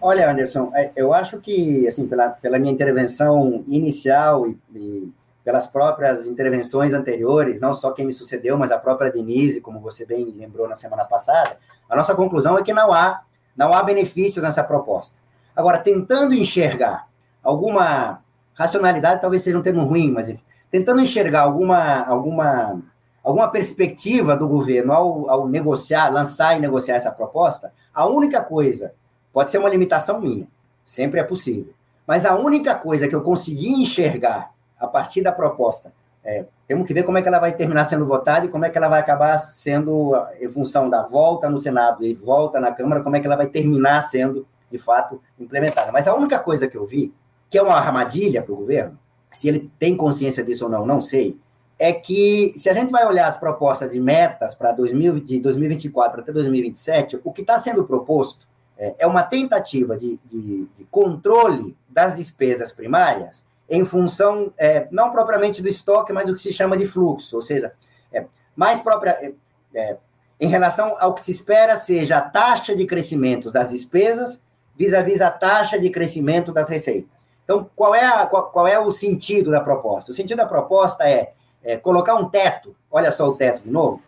Olha, 0.00 0.30
Anderson, 0.30 0.70
é, 0.74 0.92
eu 0.96 1.12
acho 1.12 1.38
que, 1.38 1.86
assim, 1.86 2.06
pela, 2.06 2.30
pela 2.30 2.58
minha 2.58 2.72
intervenção 2.72 3.64
inicial 3.66 4.48
e, 4.48 4.58
e 4.74 5.12
pelas 5.44 5.66
próprias 5.66 6.26
intervenções 6.26 6.92
anteriores, 6.92 7.60
não 7.60 7.72
só 7.72 7.92
quem 7.92 8.06
me 8.06 8.12
sucedeu, 8.12 8.58
mas 8.58 8.72
a 8.72 8.78
própria 8.78 9.10
Denise, 9.10 9.60
como 9.60 9.78
você 9.78 10.04
bem 10.04 10.34
lembrou 10.36 10.68
na 10.68 10.74
semana 10.74 11.04
passada, 11.04 11.56
a 11.88 11.94
nossa 11.94 12.14
conclusão 12.14 12.58
é 12.58 12.62
que 12.62 12.72
não 12.72 12.92
há, 12.92 13.22
não 13.56 13.72
há 13.72 13.82
benefícios 13.82 14.42
nessa 14.42 14.64
proposta. 14.64 15.16
Agora, 15.54 15.78
tentando 15.78 16.34
enxergar 16.34 17.06
alguma 17.42 18.20
racionalidade, 18.54 19.20
talvez 19.20 19.42
seja 19.42 19.58
um 19.58 19.62
termo 19.62 19.84
ruim, 19.84 20.10
mas 20.10 20.28
enfim, 20.28 20.42
tentando 20.70 21.00
enxergar 21.00 21.42
alguma, 21.42 22.02
alguma, 22.04 22.82
alguma 23.22 23.48
perspectiva 23.48 24.36
do 24.36 24.48
governo 24.48 24.92
ao, 24.92 25.30
ao 25.30 25.48
negociar, 25.48 26.08
lançar 26.08 26.56
e 26.56 26.60
negociar 26.60 26.96
essa 26.96 27.10
proposta, 27.10 27.72
a 27.94 28.06
única 28.06 28.42
coisa 28.42 28.92
Pode 29.36 29.50
ser 29.50 29.58
uma 29.58 29.68
limitação 29.68 30.18
minha, 30.18 30.48
sempre 30.82 31.20
é 31.20 31.22
possível. 31.22 31.74
Mas 32.06 32.24
a 32.24 32.34
única 32.34 32.74
coisa 32.74 33.06
que 33.06 33.14
eu 33.14 33.20
consegui 33.20 33.68
enxergar 33.68 34.50
a 34.80 34.86
partir 34.86 35.20
da 35.20 35.30
proposta, 35.30 35.92
é, 36.24 36.46
temos 36.66 36.86
que 36.88 36.94
ver 36.94 37.02
como 37.02 37.18
é 37.18 37.22
que 37.22 37.28
ela 37.28 37.38
vai 37.38 37.52
terminar 37.52 37.84
sendo 37.84 38.06
votada 38.06 38.46
e 38.46 38.48
como 38.48 38.64
é 38.64 38.70
que 38.70 38.78
ela 38.78 38.88
vai 38.88 38.98
acabar 38.98 39.36
sendo, 39.36 40.16
em 40.40 40.48
função 40.48 40.88
da 40.88 41.02
volta 41.02 41.50
no 41.50 41.58
Senado 41.58 42.02
e 42.02 42.14
volta 42.14 42.58
na 42.58 42.72
Câmara, 42.72 43.02
como 43.02 43.14
é 43.14 43.20
que 43.20 43.26
ela 43.26 43.36
vai 43.36 43.46
terminar 43.46 44.00
sendo, 44.00 44.46
de 44.70 44.78
fato, 44.78 45.20
implementada. 45.38 45.92
Mas 45.92 46.08
a 46.08 46.14
única 46.14 46.38
coisa 46.38 46.66
que 46.66 46.78
eu 46.78 46.86
vi, 46.86 47.12
que 47.50 47.58
é 47.58 47.62
uma 47.62 47.74
armadilha 47.74 48.42
para 48.42 48.54
o 48.54 48.56
governo, 48.56 48.98
se 49.30 49.48
ele 49.48 49.70
tem 49.78 49.94
consciência 49.94 50.42
disso 50.42 50.64
ou 50.64 50.70
não, 50.70 50.86
não 50.86 51.02
sei, 51.02 51.38
é 51.78 51.92
que 51.92 52.54
se 52.56 52.70
a 52.70 52.72
gente 52.72 52.90
vai 52.90 53.06
olhar 53.06 53.28
as 53.28 53.36
propostas 53.36 53.90
de 53.90 54.00
metas 54.00 54.54
para 54.54 54.72
2000, 54.72 55.20
de 55.20 55.40
2024 55.40 56.22
até 56.22 56.32
2027, 56.32 57.20
o 57.22 57.30
que 57.30 57.42
está 57.42 57.58
sendo 57.58 57.84
proposto 57.84 58.46
é, 58.78 58.94
é 58.98 59.06
uma 59.06 59.22
tentativa 59.22 59.96
de, 59.96 60.18
de, 60.24 60.66
de, 60.76 60.84
controle 60.90 61.76
das 61.88 62.16
despesas 62.16 62.72
primárias 62.72 63.44
em 63.68 63.84
função, 63.84 64.52
é, 64.58 64.86
não 64.90 65.10
propriamente 65.10 65.62
do 65.62 65.68
estoque, 65.68 66.12
mas 66.12 66.26
do 66.26 66.34
que 66.34 66.40
se 66.40 66.52
chama 66.52 66.76
de 66.76 66.86
fluxo, 66.86 67.36
ou 67.36 67.42
seja, 67.42 67.72
é, 68.12 68.24
mais 68.54 68.80
própria, 68.80 69.10
é, 69.12 69.32
é, 69.74 69.96
em 70.38 70.48
relação 70.48 70.94
ao 71.00 71.14
que 71.14 71.20
se 71.20 71.32
espera 71.32 71.74
seja 71.76 72.18
a 72.18 72.20
taxa 72.20 72.76
de 72.76 72.86
crescimento 72.86 73.50
das 73.50 73.70
despesas 73.70 74.40
vis-à-vis 74.76 75.20
-vis 75.20 75.26
a 75.26 75.30
taxa 75.30 75.78
de 75.78 75.90
crescimento 75.90 76.52
das 76.52 76.68
receitas. 76.68 77.26
Então, 77.44 77.68
qual 77.74 77.94
é, 77.94 78.04
a, 78.04 78.26
qual, 78.26 78.50
qual, 78.50 78.66
é 78.66 78.78
o 78.78 78.90
sentido 78.90 79.50
da 79.50 79.60
proposta? 79.60 80.10
O 80.10 80.14
sentido 80.14 80.36
da 80.36 80.46
proposta 80.46 81.08
é, 81.08 81.32
é 81.64 81.76
colocar 81.76 82.14
um 82.14 82.28
teto, 82.28 82.76
olha 82.90 83.10
só 83.10 83.26
o 83.28 83.34
teto 83.34 83.62
de 83.62 83.70
novo, 83.70 84.02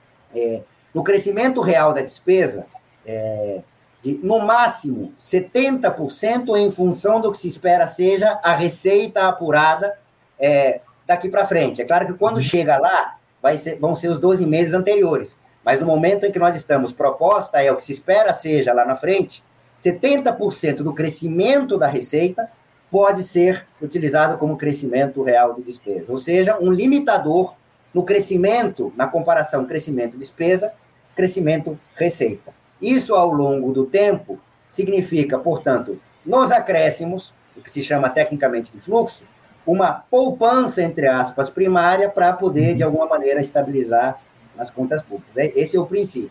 no 0.94 1.02
crescimento 1.02 1.60
real 1.60 1.92
da 1.92 2.02
despesa, 2.02 2.66
é, 3.06 3.62
de, 4.00 4.21
no 4.23 4.40
máximo, 4.40 5.11
70% 5.19 6.57
em 6.57 6.71
função 6.71 7.21
do 7.21 7.33
que 7.33 7.38
se 7.38 7.49
espera 7.49 7.87
seja 7.87 8.38
a 8.43 8.55
receita 8.55 9.26
apurada 9.26 9.99
é, 10.38 10.81
daqui 11.07 11.28
para 11.28 11.47
frente. 11.47 11.83
É 11.83 11.85
claro 11.85 12.07
que 12.07 12.14
quando 12.14 12.37
uhum. 12.37 12.43
chega 12.43 12.78
lá, 12.78 13.17
vai 13.43 13.57
ser, 13.57 13.78
vão 13.78 13.95
ser 13.95 14.09
os 14.09 14.19
12 14.19 14.47
meses 14.47 14.75
anteriores, 14.75 15.38
mas 15.64 15.81
no 15.81 15.87
momento 15.87 16.25
em 16.25 16.33
que 16.33 16.38
nós 16.38 16.55
estamos, 16.57 16.93
proposta 16.93 17.62
é 17.62 17.71
o 17.71 17.76
que 17.76 17.83
se 17.83 17.93
espera 17.93 18.33
seja 18.33 18.73
lá 18.73 18.85
na 18.85 18.95
frente, 18.95 19.43
70% 19.78 20.76
do 20.76 20.95
crescimento 20.95 21.78
da 21.78 21.87
receita 21.87 22.50
pode 22.90 23.23
ser 23.23 23.64
utilizado 23.81 24.38
como 24.38 24.57
crescimento 24.57 25.23
real 25.23 25.55
de 25.55 25.62
despesa, 25.62 26.11
ou 26.11 26.19
seja, 26.19 26.59
um 26.61 26.73
limitador 26.73 27.55
no 27.93 28.02
crescimento, 28.02 28.93
na 28.97 29.07
comparação 29.07 29.64
crescimento-despesa, 29.64 30.75
crescimento-receita. 31.14 32.52
Isso, 32.80 33.14
ao 33.14 33.32
longo 33.32 33.73
do 33.73 33.87
tempo, 33.87 34.38
significa, 34.66 35.38
portanto, 35.38 36.00
nos 36.25 36.52
acréscimos, 36.52 37.32
o 37.56 37.62
que 37.62 37.70
se 37.70 37.82
chama 37.82 38.11
tecnicamente 38.11 38.70
de 38.70 38.78
fluxo, 38.78 39.25
uma 39.66 39.92
poupança, 39.92 40.82
entre 40.82 41.06
aspas, 41.06 41.50
primária 41.50 42.08
para 42.08 42.32
poder, 42.32 42.75
de 42.75 42.82
alguma 42.82 43.06
maneira, 43.06 43.40
estabilizar 43.40 44.18
as 44.56 44.70
contas 44.70 45.02
públicas. 45.02 45.37
É, 45.37 45.52
esse 45.58 45.76
é 45.76 45.80
o 45.80 45.87
princípio. 45.87 46.30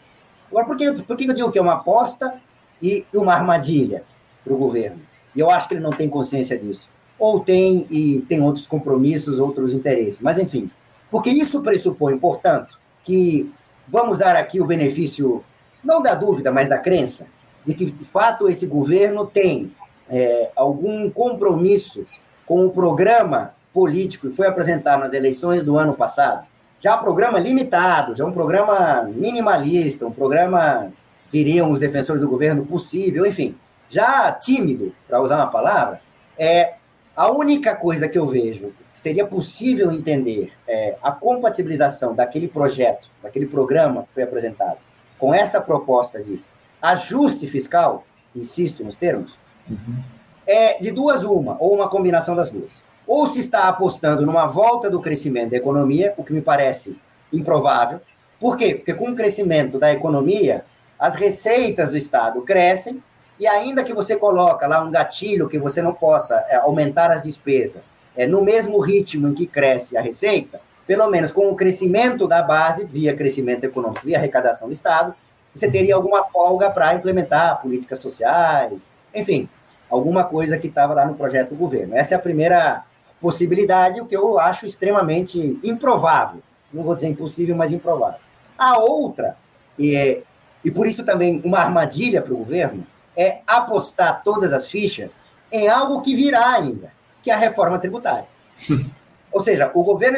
Agora, 0.50 0.66
por 0.66 0.78
que, 0.78 0.92
por 1.04 1.18
que 1.18 1.30
eu 1.30 1.34
digo 1.34 1.52
que 1.52 1.60
é 1.60 1.62
uma 1.62 1.76
aposta 1.76 2.34
e 2.82 3.06
uma 3.14 3.34
armadilha 3.34 4.04
para 4.44 4.54
o 4.54 4.58
governo? 4.58 5.02
E 5.36 5.40
eu 5.40 5.52
acho 5.52 5.68
que 5.68 5.76
ele 5.76 5.84
não 5.84 5.92
tem 5.92 6.10
consciência 6.10 6.58
disso. 6.58 6.90
Ou 7.20 7.40
tem 7.40 7.86
e 7.90 8.22
tem 8.28 8.42
outros 8.42 8.66
compromissos, 8.66 9.40
outros 9.40 9.74
interesses. 9.74 10.22
Mas, 10.22 10.38
enfim, 10.38 10.68
porque 11.12 11.30
isso 11.30 11.62
pressupõe, 11.62 12.18
portanto, 12.18 12.80
que 13.04 13.52
vamos 13.88 14.18
dar 14.18 14.36
aqui 14.36 14.60
o 14.60 14.66
benefício 14.66 15.44
não 15.84 16.02
da 16.02 16.16
dúvida, 16.16 16.52
mas 16.52 16.70
da 16.70 16.78
crença, 16.78 17.28
de 17.66 17.74
que, 17.74 17.86
de 17.86 18.06
fato, 18.06 18.50
esse 18.50 18.66
governo 18.66 19.26
tem 19.26 19.72
é, 20.10 20.50
algum 20.56 21.10
compromisso 21.10 22.06
com 22.46 22.66
o 22.66 22.70
programa 22.70 23.54
político 23.74 24.30
que 24.30 24.36
foi 24.36 24.48
apresentado 24.48 25.02
nas 25.02 25.14
eleições 25.14 25.64
do 25.64 25.78
ano 25.78 25.94
passado. 25.94 26.48
Já 26.80 26.96
um 26.96 27.04
programa 27.04 27.40
limitado, 27.40 28.16
já 28.16 28.26
um 28.26 28.32
programa 28.32 29.04
minimalista, 29.14 30.06
um 30.06 30.12
programa, 30.12 30.92
queriam 31.30 31.72
os 31.72 31.80
defensores 31.80 32.22
do 32.22 32.30
governo, 32.30 32.66
possível, 32.66 33.26
enfim, 33.26 33.56
já 33.90 34.32
tímido, 34.32 34.92
para 35.08 35.22
usar 35.22 35.38
uma 35.38 35.48
palavra, 35.48 36.00
é 36.38 36.76
a 37.16 37.32
única 37.32 37.76
coisa 37.76 38.08
que 38.08 38.18
eu 38.18 38.26
vejo 38.28 38.72
que 38.94 39.00
seria 39.00 39.26
possível 39.26 39.92
entender 39.92 40.52
é, 40.68 40.96
a 41.04 41.12
compatibilização 41.12 42.16
daquele 42.16 42.48
projeto, 42.48 43.08
daquele 43.22 43.46
programa 43.46 44.04
que 44.04 44.14
foi 44.14 44.24
apresentado, 44.24 44.80
com 45.18 45.34
esta 45.34 45.60
proposta 45.60 46.22
de 46.22 46.40
ajuste 46.82 47.48
fiscal, 47.48 48.04
insisto 48.36 48.84
nos 48.84 48.96
termos, 48.96 49.38
uhum. 49.70 49.98
é 50.46 50.80
de 50.80 50.92
duas 50.92 51.24
uma, 51.24 51.58
ou 51.60 51.74
uma 51.74 51.90
combinação 51.90 52.36
das 52.36 52.50
duas. 52.50 52.82
Ou 53.06 53.26
se 53.26 53.40
está 53.40 53.64
apostando 53.64 54.26
numa 54.26 54.46
volta 54.46 54.90
do 54.90 55.02
crescimento 55.02 55.52
da 55.52 55.58
economia, 55.58 56.14
o 56.18 56.24
que 56.24 56.34
me 56.34 56.42
parece 56.42 57.00
improvável. 57.32 58.02
Por 58.40 58.58
quê? 58.58 58.76
Porque 58.76 58.94
com 58.94 59.12
o 59.12 59.16
crescimento 59.16 59.80
da 59.80 59.92
economia, 59.92 60.66
as 61.00 61.16
receitas 61.16 61.90
do 61.90 61.98
Estado 61.98 62.42
crescem, 62.42 63.02
e 63.40 63.48
ainda 63.48 63.84
que 63.84 63.94
você 63.94 64.16
coloca 64.16 64.68
lá 64.68 64.84
um 64.84 64.92
gatilho 64.92 65.48
que 65.48 65.60
você 65.60 65.82
não 65.82 65.94
possa 65.94 66.44
é, 66.50 66.56
aumentar 66.56 67.12
as 67.12 67.24
despesas 67.24 67.90
é, 68.16 68.26
no 68.26 68.44
mesmo 68.44 68.80
ritmo 68.80 69.28
em 69.28 69.34
que 69.34 69.46
cresce 69.46 69.96
a 69.96 70.02
receita, 70.02 70.60
pelo 70.88 71.10
menos 71.10 71.34
com 71.34 71.52
o 71.52 71.56
crescimento 71.56 72.28
da 72.28 72.42
base, 72.42 72.86
via 72.86 73.16
crescimento 73.16 73.66
econômico, 73.66 74.06
via 74.06 74.18
arrecadação 74.18 74.70
do 74.70 74.74
Estado, 74.74 75.14
você 75.54 75.70
teria 75.70 75.96
alguma 75.96 76.24
folga 76.24 76.70
para 76.72 76.96
implementar 76.96 77.62
políticas 77.62 78.00
sociais, 78.00 78.90
enfim, 79.14 79.50
alguma 79.90 80.24
coisa 80.24 80.58
que 80.58 80.68
estava 80.68 80.94
lá 80.94 81.06
no 81.06 81.16
projeto 81.16 81.50
do 81.50 81.56
governo. 81.56 81.96
Essa 81.96 82.16
é 82.16 82.18
a 82.18 82.22
primeira 82.22 82.84
possibilidade, 83.20 84.00
o 84.00 84.06
que 84.06 84.16
eu 84.16 84.40
acho 84.40 84.66
extremamente 84.66 85.60
improvável. 85.64 86.42
Não 86.72 86.84
vou 86.84 86.96
dizer 86.96 87.08
impossível, 87.08 87.56
mas 87.56 87.74
improvável. 87.74 88.20
A 88.58 88.80
outra, 88.80 89.36
e, 89.78 89.96
é, 89.96 90.24
e 90.64 90.72
por 90.72 90.88
isso 90.88 91.04
também 91.04 91.42
uma 91.44 91.60
armadilha 91.60 92.22
para 92.22 92.34
o 92.34 92.38
governo, 92.38 92.86
é 93.16 93.40
apostar 93.48 94.22
todas 94.24 94.54
as 94.54 94.68
fichas 94.68 95.18
em 95.52 95.68
algo 95.68 96.02
que 96.02 96.16
virá 96.16 96.52
ainda, 96.54 96.92
que 97.24 97.32
é 97.32 97.34
a 97.34 97.38
reforma 97.38 97.80
tributária. 97.80 98.28
Ou 99.32 99.40
seja, 99.40 99.72
o 99.74 99.84
governo 99.84 100.18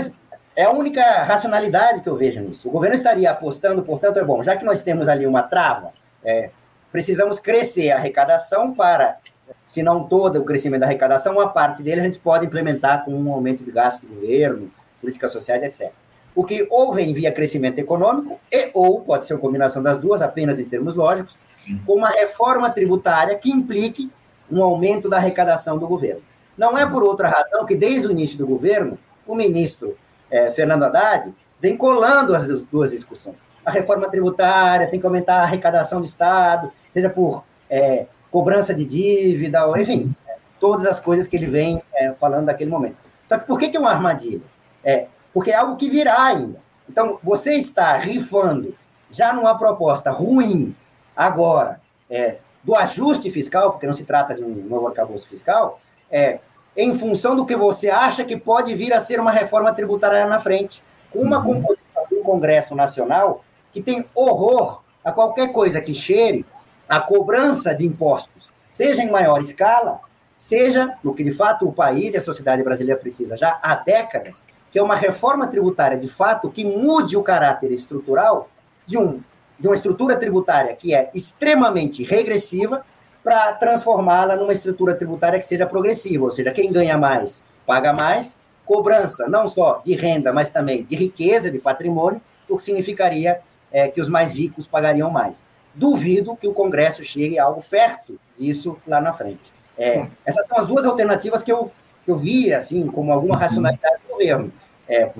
é 0.60 0.66
a 0.66 0.72
única 0.72 1.02
racionalidade 1.24 2.02
que 2.02 2.10
eu 2.10 2.18
vejo 2.18 2.42
nisso. 2.42 2.68
O 2.68 2.72
governo 2.72 2.94
estaria 2.94 3.32
apostando, 3.32 3.82
portanto, 3.82 4.20
é 4.20 4.24
bom, 4.26 4.44
já 4.44 4.58
que 4.58 4.66
nós 4.66 4.84
temos 4.84 5.08
ali 5.08 5.26
uma 5.26 5.42
trava, 5.42 5.94
é, 6.22 6.50
precisamos 6.92 7.40
crescer 7.40 7.92
a 7.92 7.96
arrecadação 7.96 8.74
para, 8.74 9.20
se 9.66 9.82
não 9.82 10.04
todo 10.04 10.42
o 10.42 10.44
crescimento 10.44 10.82
da 10.82 10.86
arrecadação, 10.86 11.36
uma 11.36 11.48
parte 11.48 11.82
dele 11.82 12.02
a 12.02 12.04
gente 12.04 12.20
pode 12.20 12.46
implementar 12.46 13.06
com 13.06 13.14
um 13.14 13.32
aumento 13.32 13.64
de 13.64 13.72
gasto 13.72 14.02
do 14.02 14.14
governo, 14.14 14.70
políticas 15.00 15.32
sociais, 15.32 15.64
etc. 15.64 15.94
O 16.36 16.44
que 16.44 16.68
ou 16.70 16.92
vem 16.92 17.14
via 17.14 17.32
crescimento 17.32 17.80
econômico, 17.80 18.38
e 18.52 18.70
ou 18.74 19.00
pode 19.00 19.28
ser 19.28 19.36
uma 19.36 19.40
combinação 19.40 19.82
das 19.82 19.98
duas, 19.98 20.22
apenas 20.22 20.60
em 20.60 20.66
termos 20.66 20.94
lógicos, 20.94 21.38
Sim. 21.56 21.82
com 21.86 21.94
uma 21.94 22.10
reforma 22.10 22.70
tributária 22.70 23.34
que 23.38 23.50
implique 23.50 24.12
um 24.52 24.62
aumento 24.62 25.08
da 25.08 25.16
arrecadação 25.16 25.78
do 25.78 25.88
governo. 25.88 26.22
Não 26.58 26.78
é 26.78 26.86
por 26.86 27.02
outra 27.02 27.30
razão 27.30 27.66
que, 27.66 27.76
desde 27.76 28.10
o 28.10 28.12
início 28.12 28.38
do 28.38 28.46
governo, 28.46 29.00
o 29.26 29.34
ministro 29.34 29.98
é, 30.32 30.52
Fernando 30.52 30.84
Haddad, 30.84 31.34
vem 31.60 31.76
colando 31.76 32.36
as 32.36 32.48
duas 32.64 32.92
discussões. 32.92 33.38
A 33.66 33.72
reforma 33.72 34.10
tributária 34.10 34.88
tem 34.88 35.00
que 35.00 35.06
aumentar 35.06 35.42
a 35.42 35.44
arrecadação 35.44 36.00
do 36.00 36.06
Estado, 36.06 36.72
seja 36.92 37.10
por 37.10 37.44
é, 37.70 38.06
cobrança 38.32 38.74
de 38.74 38.86
dívida, 38.86 39.66
ou, 39.66 39.78
enfim, 39.78 40.16
é, 40.28 40.36
todas 40.60 40.86
as 40.86 41.00
coisas 41.00 41.28
que 41.28 41.36
ele 41.36 41.48
vem 41.48 41.82
é, 41.94 42.12
falando 42.14 42.46
naquele 42.46 42.70
momento. 42.70 42.98
Só 43.28 43.38
que 43.38 43.46
por 43.46 43.60
que, 43.60 43.70
que 43.70 43.78
é 43.78 43.80
uma 43.80 43.92
armadilha? 43.92 44.42
É, 44.84 45.08
porque 45.34 45.52
é 45.52 45.56
algo 45.56 45.76
que 45.76 45.90
virá 45.90 46.24
ainda. 46.24 46.62
Então, 46.90 47.20
você 47.24 47.54
está 47.54 47.98
rifando 47.98 48.74
já 49.12 49.34
numa 49.34 49.58
proposta 49.58 50.10
ruim 50.10 50.76
agora 51.16 51.80
é, 52.10 52.38
do 52.64 52.76
ajuste 52.76 53.30
fiscal, 53.30 53.72
porque 53.72 53.86
não 53.86 53.94
se 53.94 54.04
trata 54.04 54.34
de 54.34 54.44
um 54.44 54.50
novo 54.68 54.88
arcabouço 54.88 55.28
fiscal, 55.28 55.80
é, 56.10 56.40
em 56.80 56.98
função 56.98 57.36
do 57.36 57.46
que 57.46 57.58
você 57.58 57.90
acha 57.90 58.24
que 58.24 58.38
pode 58.38 58.74
vir 58.74 58.94
a 58.94 59.02
ser 59.02 59.20
uma 59.20 59.32
reforma 59.32 59.74
tributária 59.74 60.26
na 60.26 60.40
frente, 60.40 60.82
com 61.12 61.20
uma 61.20 61.40
uhum. 61.40 61.62
composição 61.62 62.04
do 62.10 62.22
Congresso 62.22 62.74
Nacional 62.74 63.44
que 63.74 63.82
tem 63.82 64.06
horror 64.16 64.82
a 65.04 65.12
qualquer 65.12 65.52
coisa 65.52 65.82
que 65.82 65.94
cheire 65.94 66.46
a 66.88 67.02
cobrança 67.02 67.76
de 67.76 67.86
impostos, 67.86 68.50
seja 68.70 69.04
em 69.04 69.12
maior 69.12 69.42
escala, 69.42 70.00
seja 70.38 70.96
no 71.04 71.14
que 71.14 71.22
de 71.22 71.32
fato 71.32 71.68
o 71.68 71.74
país 71.74 72.14
e 72.14 72.18
a 72.18 72.22
sociedade 72.22 72.64
brasileira 72.64 73.00
precisa 73.00 73.36
já 73.36 73.60
há 73.62 73.76
décadas, 73.76 74.48
que 74.72 74.80
é 74.80 74.82
uma 74.82 74.96
reforma 74.96 75.48
tributária 75.48 75.98
de 75.98 76.08
fato 76.08 76.50
que 76.50 76.64
mude 76.64 77.18
o 77.18 77.24
caráter 77.24 77.74
estrutural 77.74 78.50
de, 78.86 78.98
um, 78.98 79.22
de 79.60 79.68
uma 79.68 79.76
estrutura 79.76 80.16
tributária 80.16 80.74
que 80.76 80.96
é 80.96 81.12
extremamente 81.14 82.06
regressiva 82.06 82.86
para 83.30 83.54
transformá-la 83.54 84.36
numa 84.36 84.52
estrutura 84.52 84.96
tributária 84.96 85.38
que 85.38 85.46
seja 85.46 85.68
progressiva, 85.68 86.24
ou 86.24 86.32
seja, 86.32 86.52
quem 86.52 86.66
ganha 86.66 86.98
mais 86.98 87.44
paga 87.64 87.94
mais, 87.94 88.36
cobrança 88.66 89.28
não 89.30 89.48
só 89.48 89.84
de 89.86 89.94
renda, 89.94 90.34
mas 90.34 90.50
também 90.50 90.82
de 90.82 90.96
riqueza, 90.96 91.52
de 91.52 91.60
patrimônio, 91.60 92.20
o 92.50 92.58
que 92.58 92.64
significaria 92.64 93.40
é, 93.72 93.88
que 93.88 94.02
os 94.02 94.10
mais 94.10 94.34
ricos 94.34 94.66
pagariam 94.66 95.12
mais. 95.12 95.46
Duvido 95.76 96.36
que 96.36 96.48
o 96.48 96.54
Congresso 96.54 97.04
chegue 97.04 97.38
a 97.38 97.44
algo 97.44 97.64
perto 97.70 98.20
disso 98.36 98.76
lá 98.88 99.00
na 99.00 99.14
frente. 99.14 99.54
É, 99.78 100.08
essas 100.26 100.48
são 100.48 100.58
as 100.58 100.66
duas 100.66 100.84
alternativas 100.88 101.44
que 101.44 101.52
eu, 101.52 101.72
que 102.04 102.10
eu 102.10 102.18
vi, 102.18 102.52
assim, 102.52 102.88
como 102.88 103.14
alguma 103.14 103.36
uhum. 103.36 103.42
racionalidade 103.42 103.98
do 104.02 104.14
governo. 104.14 104.52
É, 104.88 105.12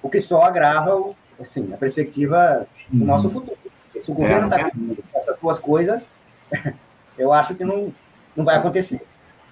o 0.00 0.08
que 0.08 0.20
só 0.20 0.44
agrava, 0.44 1.10
enfim, 1.40 1.72
a 1.74 1.76
perspectiva 1.76 2.64
do 2.88 3.04
nosso 3.04 3.26
uhum. 3.26 3.32
futuro. 3.32 3.58
Se 3.98 4.08
o 4.12 4.14
governo 4.14 4.46
está 4.46 4.60
é, 4.60 4.70
com 4.70 5.18
essas 5.18 5.36
duas 5.36 5.58
coisas, 5.58 6.08
eu 7.18 7.32
acho 7.32 7.54
que 7.54 7.64
não, 7.64 7.92
não 8.36 8.44
vai 8.44 8.56
acontecer. 8.56 9.00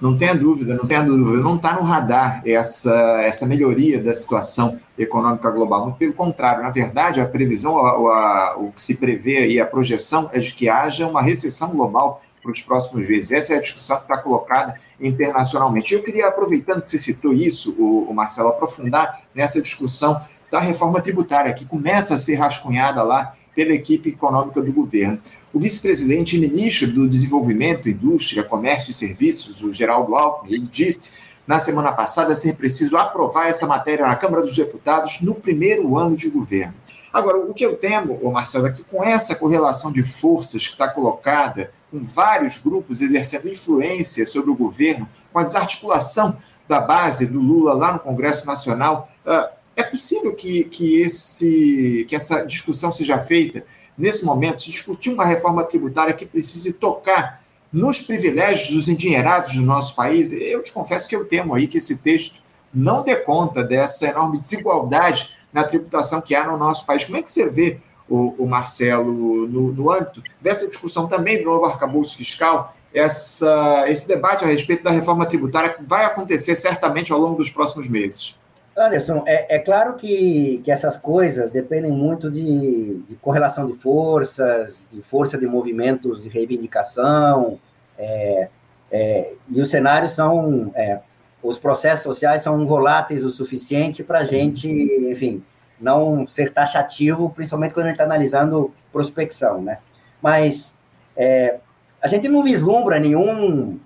Não 0.00 0.16
tenha 0.16 0.35
dúvida, 0.35 0.75
não 0.75 0.87
tenha 0.87 1.02
dúvida. 1.02 1.42
Não 1.42 1.56
está 1.56 1.73
no 1.73 1.82
radar 1.82 2.42
essa, 2.44 2.92
essa 3.23 3.46
melhoria 3.46 4.02
da 4.02 4.12
situação 4.12 4.78
econômica 4.99 5.50
global. 5.50 5.96
Pelo 5.99 6.12
contrário, 6.12 6.62
na 6.62 6.70
verdade, 6.70 7.20
a 7.20 7.26
previsão, 7.26 7.78
a, 7.78 7.90
a, 7.90 8.56
o 8.58 8.73
que 8.73 8.82
se 8.82 8.96
prevê 8.96 9.49
e 9.49 9.61
a 9.61 9.66
projeção 9.66 10.28
é 10.32 10.38
de 10.38 10.52
que 10.52 10.68
haja 10.68 11.06
uma 11.06 11.23
recessão 11.23 11.70
global 11.70 12.20
para 12.42 12.50
os 12.50 12.61
próximos 12.61 13.08
meses. 13.08 13.32
Essa 13.32 13.54
é 13.54 13.56
a 13.56 13.61
discussão 13.61 13.96
que 13.96 14.02
está 14.02 14.18
colocada 14.18 14.75
internacionalmente. 15.00 15.94
Eu 15.94 16.02
queria, 16.02 16.28
aproveitando 16.28 16.82
que 16.82 16.90
você 16.90 16.99
citou 16.99 17.32
isso, 17.32 17.75
o, 17.78 18.06
o 18.11 18.14
Marcelo, 18.14 18.50
aprofundar 18.50 19.23
nessa 19.35 19.62
discussão 19.62 20.20
da 20.50 20.61
reforma 20.61 21.00
tributária, 21.00 21.52
que 21.54 21.64
começa 21.64 22.14
a 22.14 22.18
ser 22.18 22.37
rascunhada 22.37 23.02
lá 23.02 23.32
pela 23.56 23.72
equipe 23.72 24.10
econômica 24.10 24.60
do 24.60 24.70
governo. 24.70 25.18
O 25.52 25.58
vice-presidente 25.58 26.36
e 26.36 26.38
ministro 26.38 26.92
do 26.92 27.08
Desenvolvimento, 27.08 27.88
Indústria, 27.88 28.44
Comércio 28.44 28.90
e 28.90 28.94
Serviços, 28.94 29.62
o 29.62 29.72
Geraldo 29.72 30.14
Alckmin, 30.14 30.54
ele 30.54 30.68
disse 30.70 31.25
na 31.46 31.58
semana 31.58 31.92
passada 31.92 32.34
ser 32.34 32.56
preciso 32.56 32.96
aprovar 32.98 33.48
essa 33.48 33.66
matéria 33.66 34.06
na 34.06 34.16
Câmara 34.16 34.42
dos 34.42 34.54
Deputados 34.54 35.20
no 35.22 35.34
primeiro 35.34 35.96
ano 35.96 36.14
de 36.14 36.28
governo. 36.28 36.75
Agora, 37.12 37.38
o 37.38 37.54
que 37.54 37.64
eu 37.64 37.76
temo, 37.76 38.30
Marcelo, 38.30 38.66
é 38.66 38.72
que 38.72 38.84
com 38.84 39.02
essa 39.02 39.34
correlação 39.36 39.90
de 39.90 40.02
forças 40.02 40.66
que 40.66 40.72
está 40.72 40.88
colocada, 40.88 41.70
com 41.90 42.04
vários 42.04 42.58
grupos 42.58 43.00
exercendo 43.00 43.48
influência 43.48 44.26
sobre 44.26 44.50
o 44.50 44.54
governo, 44.54 45.08
com 45.32 45.38
a 45.38 45.44
desarticulação 45.44 46.36
da 46.68 46.80
base 46.80 47.26
do 47.26 47.40
Lula 47.40 47.72
lá 47.72 47.92
no 47.92 48.00
Congresso 48.00 48.44
Nacional, 48.44 49.08
uh, 49.25 49.56
é 49.76 49.83
possível 49.83 50.35
que, 50.35 50.64
que, 50.64 51.02
esse, 51.02 52.06
que 52.09 52.16
essa 52.16 52.42
discussão 52.45 52.90
seja 52.90 53.18
feita 53.18 53.64
nesse 53.97 54.25
momento, 54.25 54.62
se 54.62 54.71
discutir 54.71 55.11
uma 55.11 55.25
reforma 55.25 55.62
tributária 55.64 56.14
que 56.14 56.25
precise 56.25 56.75
tocar 56.75 57.42
nos 57.71 58.00
privilégios 58.00 58.71
dos 58.71 58.88
endinheirados 58.88 59.54
do 59.54 59.62
nosso 59.62 59.95
país? 59.95 60.33
Eu 60.33 60.62
te 60.62 60.73
confesso 60.73 61.06
que 61.06 61.14
eu 61.14 61.26
temo 61.26 61.54
aí 61.54 61.68
que 61.68 61.76
esse 61.76 61.99
texto 61.99 62.40
não 62.73 63.02
dê 63.02 63.16
conta 63.16 63.62
dessa 63.62 64.06
enorme 64.06 64.38
desigualdade 64.38 65.37
na 65.52 65.62
tributação 65.62 66.23
que 66.23 66.35
há 66.35 66.47
no 66.47 66.56
nosso 66.56 66.87
país. 66.87 67.04
Como 67.04 67.18
é 67.18 67.23
que 67.23 67.30
você 67.30 67.49
vê, 67.49 67.78
o, 68.09 68.45
o 68.45 68.47
Marcelo, 68.47 69.47
no, 69.47 69.73
no 69.73 69.91
âmbito 69.91 70.23
dessa 70.41 70.67
discussão 70.67 71.06
também 71.06 71.39
do 71.39 71.45
novo 71.45 71.65
arcabouço 71.65 72.17
fiscal, 72.17 72.75
essa, 72.95 73.84
esse 73.89 74.08
debate 74.08 74.45
a 74.45 74.49
respeito 74.49 74.82
da 74.82 74.91
reforma 74.91 75.26
tributária 75.26 75.71
que 75.71 75.82
vai 75.82 76.04
acontecer 76.04 76.54
certamente 76.54 77.12
ao 77.12 77.19
longo 77.19 77.36
dos 77.36 77.50
próximos 77.50 77.89
meses? 77.89 78.39
Anderson, 78.76 79.25
é, 79.26 79.56
é 79.56 79.58
claro 79.58 79.95
que, 79.95 80.60
que 80.62 80.71
essas 80.71 80.99
coisas 80.99 81.50
dependem 81.50 81.91
muito 81.91 82.30
de, 82.30 82.99
de, 83.08 83.15
correlação 83.17 83.67
de 83.67 83.73
forças, 83.73 84.86
de 84.91 85.00
força 85.00 85.39
de 85.39 85.47
movimentos 85.47 86.23
de 86.23 86.28
reivindicação, 86.28 87.58
é, 87.99 88.49
é, 88.91 89.32
e 89.49 89.60
os 89.60 89.71
cenários 89.71 90.12
são, 90.12 90.71
é, 90.75 91.00
os 91.43 91.56
processos 91.56 92.02
sociais 92.02 92.43
são 92.43 92.67
voláteis 92.67 93.25
o 93.25 93.30
suficiente 93.30 94.04
para 94.04 94.19
a 94.19 94.25
gente, 94.26 94.69
enfim, 95.10 95.43
não 95.80 96.26
ser 96.26 96.52
taxativo, 96.52 97.30
principalmente 97.30 97.73
quando 97.73 97.86
a 97.86 97.89
gente 97.89 97.97
está 97.97 98.04
analisando 98.04 98.75
prospecção, 98.93 99.62
né? 99.62 99.78
Mas 100.21 100.75
é, 101.17 101.58
a 102.02 102.08
gente 102.08 102.28
não 102.28 102.43
vislumbra 102.43 102.99
nenhum, 102.99 103.78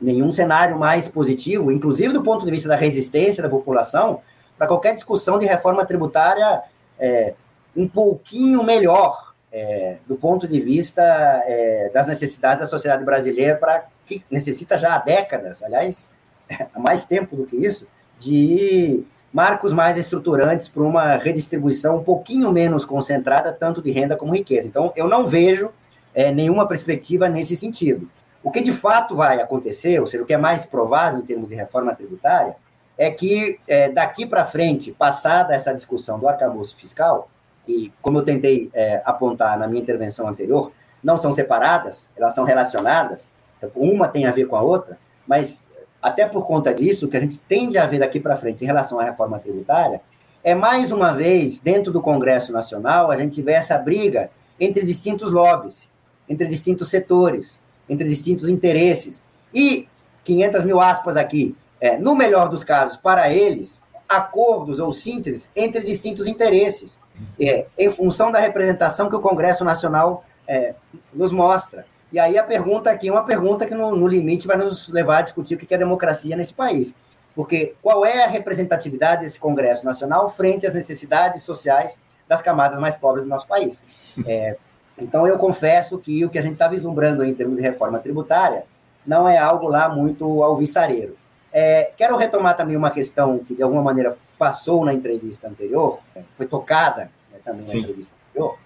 nenhum 0.00 0.32
cenário 0.32 0.78
mais 0.78 1.06
positivo, 1.06 1.70
inclusive 1.70 2.14
do 2.14 2.22
ponto 2.22 2.46
de 2.46 2.50
vista 2.50 2.68
da 2.68 2.76
resistência 2.76 3.42
da 3.42 3.48
população, 3.48 4.20
para 4.58 4.66
qualquer 4.66 4.92
discussão 4.92 5.38
de 5.38 5.46
reforma 5.46 5.86
tributária 5.86 6.62
é, 6.98 7.34
um 7.76 7.88
pouquinho 7.88 8.62
melhor 8.64 9.28
é, 9.52 9.98
do 10.06 10.16
ponto 10.16 10.46
de 10.46 10.60
vista 10.60 11.02
é, 11.46 11.90
das 11.92 12.06
necessidades 12.06 12.60
da 12.60 12.66
sociedade 12.66 13.04
brasileira, 13.04 13.56
para 13.56 13.86
que 14.04 14.22
necessita 14.30 14.76
já 14.76 14.94
há 14.94 14.98
décadas, 14.98 15.62
aliás, 15.62 16.10
há 16.74 16.78
mais 16.78 17.04
tempo 17.04 17.36
do 17.36 17.46
que 17.46 17.56
isso, 17.56 17.86
de 18.18 19.04
marcos 19.32 19.72
mais 19.72 19.96
estruturantes 19.96 20.68
para 20.68 20.82
uma 20.82 21.16
redistribuição 21.16 21.98
um 21.98 22.04
pouquinho 22.04 22.50
menos 22.50 22.84
concentrada, 22.84 23.52
tanto 23.52 23.80
de 23.80 23.90
renda 23.90 24.16
como 24.16 24.34
riqueza. 24.34 24.66
Então, 24.66 24.92
eu 24.96 25.06
não 25.08 25.26
vejo 25.26 25.70
é, 26.14 26.32
nenhuma 26.32 26.66
perspectiva 26.66 27.28
nesse 27.28 27.56
sentido. 27.56 28.08
O 28.42 28.50
que 28.50 28.60
de 28.60 28.72
fato 28.72 29.14
vai 29.14 29.40
acontecer, 29.40 30.00
ou 30.00 30.06
seja, 30.06 30.22
o 30.22 30.26
que 30.26 30.32
é 30.32 30.38
mais 30.38 30.64
provável 30.64 31.20
em 31.20 31.22
termos 31.22 31.48
de 31.48 31.54
reforma 31.54 31.94
tributária, 31.94 32.56
é 32.98 33.10
que 33.10 33.58
é, 33.68 33.88
daqui 33.88 34.26
para 34.26 34.44
frente, 34.44 34.90
passada 34.90 35.54
essa 35.54 35.72
discussão 35.72 36.18
do 36.18 36.28
arcabouço 36.28 36.76
fiscal, 36.76 37.28
e 37.66 37.92
como 38.02 38.18
eu 38.18 38.24
tentei 38.24 38.68
é, 38.74 39.00
apontar 39.04 39.58
na 39.58 39.68
minha 39.68 39.80
intervenção 39.80 40.26
anterior, 40.26 40.72
não 41.02 41.16
são 41.16 41.32
separadas, 41.32 42.10
elas 42.16 42.34
são 42.34 42.44
relacionadas, 42.44 43.28
então, 43.56 43.70
uma 43.76 44.08
tem 44.08 44.26
a 44.26 44.32
ver 44.32 44.46
com 44.46 44.56
a 44.56 44.62
outra, 44.62 44.98
mas 45.26 45.62
até 46.02 46.26
por 46.26 46.46
conta 46.46 46.74
disso, 46.74 47.06
o 47.06 47.08
que 47.08 47.16
a 47.16 47.20
gente 47.20 47.38
tende 47.38 47.78
a 47.78 47.86
ver 47.86 48.00
daqui 48.00 48.18
para 48.18 48.36
frente 48.36 48.64
em 48.64 48.66
relação 48.66 48.98
à 48.98 49.04
reforma 49.04 49.38
tributária 49.38 50.00
é 50.42 50.54
mais 50.54 50.92
uma 50.92 51.12
vez, 51.12 51.60
dentro 51.60 51.92
do 51.92 52.00
Congresso 52.00 52.52
Nacional, 52.52 53.10
a 53.10 53.16
gente 53.16 53.42
vê 53.42 53.52
essa 53.52 53.76
briga 53.76 54.30
entre 54.58 54.84
distintos 54.84 55.32
lobbies, 55.32 55.88
entre 56.28 56.46
distintos 56.46 56.88
setores, 56.88 57.58
entre 57.88 58.08
distintos 58.08 58.48
interesses. 58.48 59.22
E, 59.52 59.88
500 60.24 60.64
mil 60.64 60.80
aspas 60.80 61.16
aqui, 61.16 61.56
é, 61.80 61.96
no 61.96 62.14
melhor 62.14 62.48
dos 62.48 62.64
casos, 62.64 62.96
para 62.96 63.32
eles, 63.32 63.82
acordos 64.08 64.80
ou 64.80 64.92
sínteses 64.92 65.50
entre 65.54 65.84
distintos 65.84 66.26
interesses, 66.26 66.98
é, 67.40 67.66
em 67.76 67.90
função 67.90 68.32
da 68.32 68.38
representação 68.38 69.08
que 69.08 69.16
o 69.16 69.20
Congresso 69.20 69.64
Nacional 69.64 70.24
é, 70.46 70.74
nos 71.12 71.30
mostra. 71.30 71.84
E 72.10 72.18
aí 72.18 72.38
a 72.38 72.42
pergunta 72.42 72.90
aqui 72.90 73.08
é 73.08 73.12
uma 73.12 73.24
pergunta 73.24 73.66
que, 73.66 73.74
no, 73.74 73.94
no, 73.94 74.06
limite, 74.06 74.46
vai 74.46 74.56
nos 74.56 74.88
levar 74.88 75.18
a 75.18 75.22
discutir 75.22 75.56
o 75.56 75.58
que 75.58 75.74
é 75.74 75.78
democracia 75.78 76.34
nesse 76.34 76.54
país. 76.54 76.94
Porque 77.34 77.74
qual 77.82 78.04
é 78.04 78.24
a 78.24 78.28
representatividade 78.28 79.22
desse 79.22 79.38
Congresso 79.38 79.84
Nacional 79.84 80.28
frente 80.28 80.66
às 80.66 80.72
necessidades 80.72 81.42
sociais 81.42 82.00
das 82.26 82.40
camadas 82.40 82.80
mais 82.80 82.96
pobres 82.96 83.24
do 83.24 83.28
nosso 83.28 83.46
país? 83.46 84.16
É, 84.26 84.56
então, 84.96 85.26
eu 85.26 85.36
confesso 85.36 85.98
que 85.98 86.24
o 86.24 86.30
que 86.30 86.38
a 86.38 86.42
gente 86.42 86.54
está 86.54 86.66
vislumbrando 86.66 87.22
em 87.22 87.34
termos 87.34 87.56
de 87.56 87.62
reforma 87.62 87.98
tributária 87.98 88.64
não 89.06 89.28
é 89.28 89.38
algo 89.38 89.68
lá 89.68 89.88
muito 89.88 90.42
alvissareiro. 90.42 91.16
É, 91.52 91.92
quero 91.96 92.16
retomar 92.16 92.56
também 92.56 92.76
uma 92.76 92.90
questão 92.90 93.38
que, 93.38 93.54
de 93.54 93.62
alguma 93.62 93.82
maneira, 93.82 94.16
passou 94.38 94.84
na 94.84 94.92
entrevista 94.92 95.48
anterior, 95.48 96.00
foi 96.36 96.46
tocada 96.46 97.10
né, 97.32 97.38
também 97.44 97.62
na 97.62 97.68
Sim. 97.68 97.78
entrevista 97.80 98.12
anterior, 98.28 98.58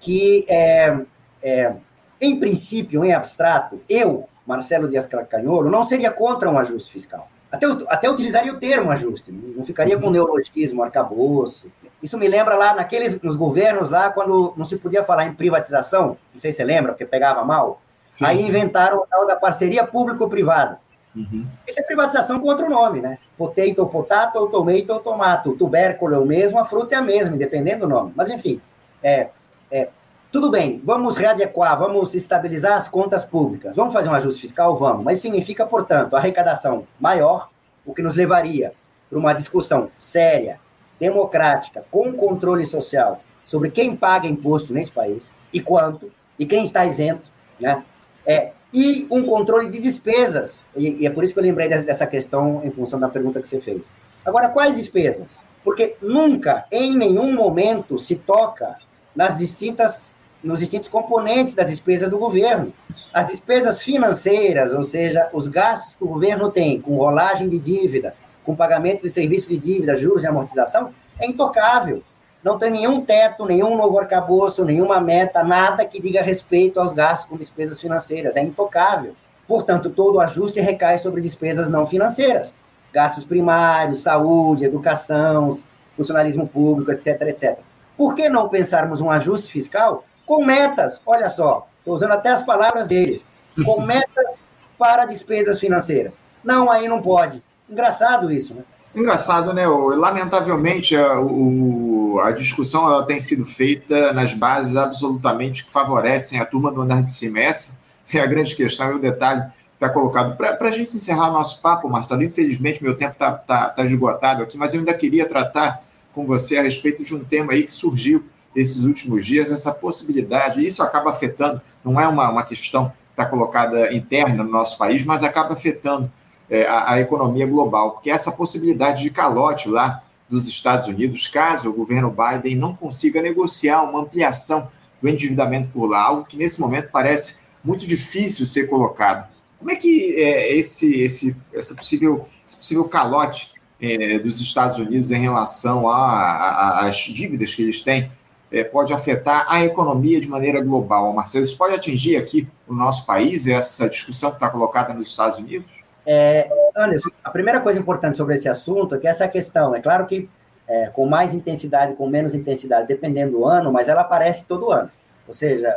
que, 0.00 0.44
é, 0.48 0.98
é, 1.42 1.74
em 2.20 2.38
princípio, 2.38 3.04
em 3.04 3.12
abstrato, 3.12 3.80
eu, 3.88 4.28
Marcelo 4.46 4.88
Dias 4.88 5.06
Canholo, 5.06 5.70
não 5.70 5.84
seria 5.84 6.10
contra 6.10 6.50
um 6.50 6.58
ajuste 6.58 6.92
fiscal. 6.92 7.28
Até, 7.50 7.66
até 7.88 8.10
utilizaria 8.10 8.50
o 8.50 8.58
termo 8.58 8.90
ajuste, 8.90 9.30
não 9.30 9.62
ficaria 9.64 9.98
com 9.98 10.06
uhum. 10.06 10.12
neologismo, 10.12 10.82
arcabouço. 10.82 11.70
Isso 12.02 12.16
me 12.16 12.26
lembra 12.26 12.54
lá 12.54 12.74
naqueles, 12.74 13.20
nos 13.20 13.36
governos 13.36 13.90
lá, 13.90 14.10
quando 14.10 14.54
não 14.56 14.64
se 14.64 14.78
podia 14.78 15.04
falar 15.04 15.26
em 15.26 15.34
privatização, 15.34 16.16
não 16.32 16.40
sei 16.40 16.50
se 16.50 16.56
você 16.56 16.64
lembra, 16.64 16.92
porque 16.92 17.04
pegava 17.04 17.44
mal. 17.44 17.82
Sim, 18.10 18.24
Aí 18.24 18.38
sim. 18.38 18.48
inventaram 18.48 18.98
o 18.98 19.06
tal 19.06 19.26
da 19.26 19.36
parceria 19.36 19.86
público-privada 19.86 20.80
Uhum. 21.14 21.46
Isso 21.66 21.78
é 21.78 21.82
privatização 21.82 22.40
com 22.40 22.48
outro 22.48 22.68
nome, 22.68 23.00
né? 23.00 23.18
Potato, 23.36 23.86
potato, 23.86 24.46
tomato, 24.46 25.00
tomato. 25.00 25.52
Tubérculo 25.56 26.14
é 26.14 26.18
o 26.18 26.24
mesmo, 26.24 26.58
a 26.58 26.64
fruta 26.64 26.94
é 26.94 26.98
a 26.98 27.02
mesma, 27.02 27.34
independendo 27.34 27.86
do 27.86 27.88
nome. 27.88 28.12
Mas, 28.16 28.30
enfim, 28.30 28.60
é, 29.02 29.28
é, 29.70 29.88
tudo 30.30 30.50
bem, 30.50 30.80
vamos 30.82 31.16
readequar, 31.16 31.78
vamos 31.78 32.14
estabilizar 32.14 32.74
as 32.74 32.88
contas 32.88 33.24
públicas. 33.24 33.76
Vamos 33.76 33.92
fazer 33.92 34.08
um 34.08 34.14
ajuste 34.14 34.40
fiscal? 34.40 34.76
Vamos. 34.76 35.04
Mas 35.04 35.18
significa, 35.18 35.66
portanto, 35.66 36.16
arrecadação 36.16 36.86
maior, 36.98 37.50
o 37.84 37.92
que 37.92 38.02
nos 38.02 38.14
levaria 38.14 38.72
para 39.10 39.18
uma 39.18 39.34
discussão 39.34 39.90
séria, 39.98 40.58
democrática, 40.98 41.84
com 41.90 42.12
controle 42.14 42.64
social 42.64 43.18
sobre 43.44 43.70
quem 43.70 43.94
paga 43.94 44.26
imposto 44.26 44.72
nesse 44.72 44.90
país 44.90 45.34
e 45.52 45.60
quanto, 45.60 46.10
e 46.38 46.46
quem 46.46 46.64
está 46.64 46.86
isento, 46.86 47.28
né? 47.60 47.84
É, 48.24 48.52
e 48.72 49.06
um 49.10 49.24
controle 49.24 49.70
de 49.70 49.78
despesas. 49.78 50.60
E, 50.76 51.02
e, 51.02 51.06
é 51.06 51.10
por 51.10 51.22
isso 51.22 51.34
que 51.34 51.40
eu 51.40 51.44
lembrei 51.44 51.68
dessa 51.68 52.06
questão 52.06 52.62
em 52.64 52.70
função 52.70 52.98
da 52.98 53.08
pergunta 53.08 53.40
que 53.40 53.48
você 53.48 53.60
fez. 53.60 53.92
Agora, 54.24 54.48
quais 54.48 54.76
despesas? 54.76 55.38
Porque 55.62 55.96
nunca, 56.00 56.64
em 56.70 56.96
nenhum 56.96 57.34
momento, 57.34 57.98
se 57.98 58.16
toca 58.16 58.74
nas 59.14 59.36
distintas 59.36 60.02
nos 60.42 60.58
distintos 60.58 60.88
componentes 60.88 61.54
da 61.54 61.62
despesa 61.62 62.10
do 62.10 62.18
governo. 62.18 62.72
As 63.14 63.28
despesas 63.28 63.80
financeiras, 63.80 64.72
ou 64.72 64.82
seja, 64.82 65.30
os 65.32 65.46
gastos 65.46 65.94
que 65.94 66.02
o 66.02 66.08
governo 66.08 66.50
tem 66.50 66.80
com 66.80 66.96
rolagem 66.96 67.48
de 67.48 67.60
dívida, 67.60 68.14
com 68.44 68.56
pagamento 68.56 69.02
de 69.02 69.08
serviço 69.08 69.48
de 69.48 69.56
dívida, 69.56 69.96
juros 69.96 70.24
e 70.24 70.26
amortização, 70.26 70.88
é 71.20 71.26
intocável. 71.26 72.02
Não 72.42 72.58
tem 72.58 72.70
nenhum 72.70 73.00
teto, 73.00 73.46
nenhum 73.46 73.76
novo 73.76 73.98
arcabouço, 73.98 74.64
nenhuma 74.64 75.00
meta, 75.00 75.44
nada 75.44 75.84
que 75.84 76.00
diga 76.02 76.20
respeito 76.20 76.80
aos 76.80 76.92
gastos 76.92 77.30
com 77.30 77.36
despesas 77.36 77.80
financeiras. 77.80 78.34
É 78.36 78.42
intocável. 78.42 79.14
Portanto, 79.46 79.90
todo 79.90 80.16
o 80.16 80.20
ajuste 80.20 80.60
recai 80.60 80.98
sobre 80.98 81.20
despesas 81.20 81.68
não 81.68 81.86
financeiras. 81.86 82.54
Gastos 82.92 83.24
primários, 83.24 84.02
saúde, 84.02 84.64
educação, 84.64 85.50
funcionalismo 85.92 86.48
público, 86.48 86.90
etc, 86.90 87.22
etc. 87.22 87.58
Por 87.96 88.14
que 88.14 88.28
não 88.28 88.48
pensarmos 88.48 89.00
um 89.00 89.10
ajuste 89.10 89.52
fiscal 89.52 90.00
com 90.26 90.44
metas? 90.44 91.00
Olha 91.06 91.28
só, 91.28 91.66
estou 91.78 91.94
usando 91.94 92.12
até 92.12 92.30
as 92.30 92.42
palavras 92.42 92.88
deles. 92.88 93.24
Com 93.64 93.82
metas 93.86 94.44
para 94.78 95.06
despesas 95.06 95.60
financeiras. 95.60 96.18
Não, 96.42 96.70
aí 96.70 96.88
não 96.88 97.00
pode. 97.00 97.42
Engraçado 97.70 98.32
isso, 98.32 98.54
né? 98.54 98.64
Engraçado, 98.94 99.54
né? 99.54 99.66
Lamentavelmente, 99.66 100.94
a, 100.94 101.18
o, 101.20 102.20
a 102.22 102.30
discussão 102.30 102.86
ela 102.86 103.06
tem 103.06 103.18
sido 103.18 103.44
feita 103.44 104.12
nas 104.12 104.34
bases 104.34 104.76
absolutamente 104.76 105.64
que 105.64 105.72
favorecem 105.72 106.38
a 106.38 106.44
turma 106.44 106.70
do 106.70 106.82
andar 106.82 107.02
de 107.02 107.10
cima. 107.10 107.40
Essa 107.40 107.78
é 108.12 108.20
a 108.20 108.26
grande 108.26 108.54
questão 108.54 108.92
e 108.92 108.94
o 108.96 108.98
detalhe 108.98 109.42
está 109.74 109.88
colocado. 109.88 110.36
Para 110.36 110.68
a 110.68 110.70
gente 110.70 110.94
encerrar 110.94 111.30
nosso 111.30 111.60
papo, 111.62 111.88
Marcelo, 111.88 112.22
infelizmente 112.22 112.82
meu 112.82 112.96
tempo 112.96 113.12
está 113.12 113.32
tá, 113.32 113.70
tá 113.70 113.84
esgotado 113.84 114.42
aqui, 114.42 114.58
mas 114.58 114.74
eu 114.74 114.80
ainda 114.80 114.92
queria 114.94 115.26
tratar 115.26 115.82
com 116.14 116.26
você 116.26 116.58
a 116.58 116.62
respeito 116.62 117.02
de 117.02 117.14
um 117.14 117.24
tema 117.24 117.54
aí 117.54 117.64
que 117.64 117.72
surgiu 117.72 118.24
esses 118.54 118.84
últimos 118.84 119.24
dias, 119.24 119.50
essa 119.50 119.72
possibilidade, 119.72 120.62
isso 120.62 120.82
acaba 120.82 121.08
afetando, 121.08 121.60
não 121.82 121.98
é 121.98 122.06
uma, 122.06 122.28
uma 122.28 122.42
questão 122.42 122.90
que 122.90 122.94
está 123.12 123.24
colocada 123.24 123.92
interna 123.94 124.44
no 124.44 124.50
nosso 124.50 124.76
país, 124.76 125.04
mas 125.04 125.24
acaba 125.24 125.54
afetando 125.54 126.12
é, 126.50 126.66
a, 126.66 126.92
a, 126.92 127.00
economia 127.00 127.46
global, 127.46 127.92
porque 127.92 128.10
essa 128.10 128.32
possibilidade 128.32 129.02
de 129.02 129.10
calote 129.10 129.68
lá 129.68 130.00
dos 130.28 130.46
Estados 130.46 130.88
Unidos, 130.88 131.26
caso 131.26 131.70
o 131.70 131.72
governo 131.72 132.10
Biden 132.10 132.56
não 132.56 132.74
consiga 132.74 133.20
negociar 133.20 133.82
uma 133.82 134.00
ampliação 134.00 134.68
do 135.00 135.08
endividamento 135.08 135.70
por 135.72 135.86
lá, 135.86 136.02
algo 136.02 136.24
que 136.24 136.36
nesse 136.36 136.60
momento 136.60 136.90
parece 136.92 137.38
muito 137.64 137.86
difícil 137.86 138.46
ser 138.46 138.66
colocado. 138.66 139.28
Como 139.58 139.70
é 139.70 139.76
que 139.76 140.16
é, 140.16 140.54
esse, 140.54 141.00
esse, 141.00 141.36
essa 141.52 141.74
possível, 141.74 142.26
esse 142.46 142.56
possível 142.56 142.84
calote 142.84 143.52
é, 143.80 144.18
dos 144.18 144.40
Estados 144.40 144.78
Unidos 144.78 145.10
em 145.10 145.20
relação 145.20 145.88
às 145.88 146.96
dívidas 146.96 147.54
que 147.54 147.62
eles 147.62 147.80
têm 147.82 148.10
é, 148.50 148.62
pode 148.62 148.92
afetar 148.92 149.46
a 149.48 149.64
economia 149.64 150.20
de 150.20 150.28
maneira 150.28 150.60
global, 150.60 151.12
Marcelo? 151.12 151.44
Isso 151.44 151.56
pode 151.56 151.74
atingir 151.74 152.16
aqui 152.16 152.46
o 152.68 152.74
nosso 152.74 153.06
país, 153.06 153.48
essa 153.48 153.88
discussão 153.88 154.30
que 154.30 154.36
está 154.36 154.48
colocada 154.48 154.92
nos 154.92 155.08
Estados 155.08 155.38
Unidos? 155.38 155.81
É, 156.06 156.48
Anderson, 156.76 157.10
a 157.22 157.30
primeira 157.30 157.60
coisa 157.60 157.78
importante 157.78 158.18
sobre 158.18 158.34
esse 158.34 158.48
assunto 158.48 158.94
é 158.94 158.98
que 158.98 159.06
essa 159.06 159.28
questão, 159.28 159.74
é 159.74 159.80
claro 159.80 160.06
que 160.06 160.28
é, 160.66 160.86
com 160.88 161.06
mais 161.06 161.34
intensidade, 161.34 161.94
com 161.94 162.08
menos 162.08 162.34
intensidade, 162.34 162.88
dependendo 162.88 163.32
do 163.32 163.44
ano, 163.44 163.72
mas 163.72 163.88
ela 163.88 164.00
aparece 164.00 164.44
todo 164.44 164.70
ano. 164.70 164.90
Ou 165.26 165.34
seja, 165.34 165.72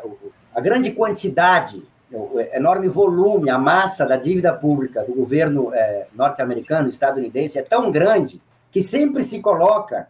a 0.53 0.61
grande 0.61 0.91
quantidade, 0.91 1.83
o 2.11 2.39
enorme 2.53 2.87
volume, 2.87 3.49
a 3.49 3.57
massa 3.57 4.05
da 4.05 4.15
dívida 4.15 4.53
pública 4.53 5.03
do 5.03 5.13
governo 5.13 5.73
é, 5.73 6.07
norte-americano, 6.15 6.89
estadunidense, 6.89 7.59
é 7.59 7.61
tão 7.61 7.91
grande 7.91 8.41
que 8.71 8.81
sempre 8.81 9.23
se 9.23 9.41
coloca, 9.41 10.07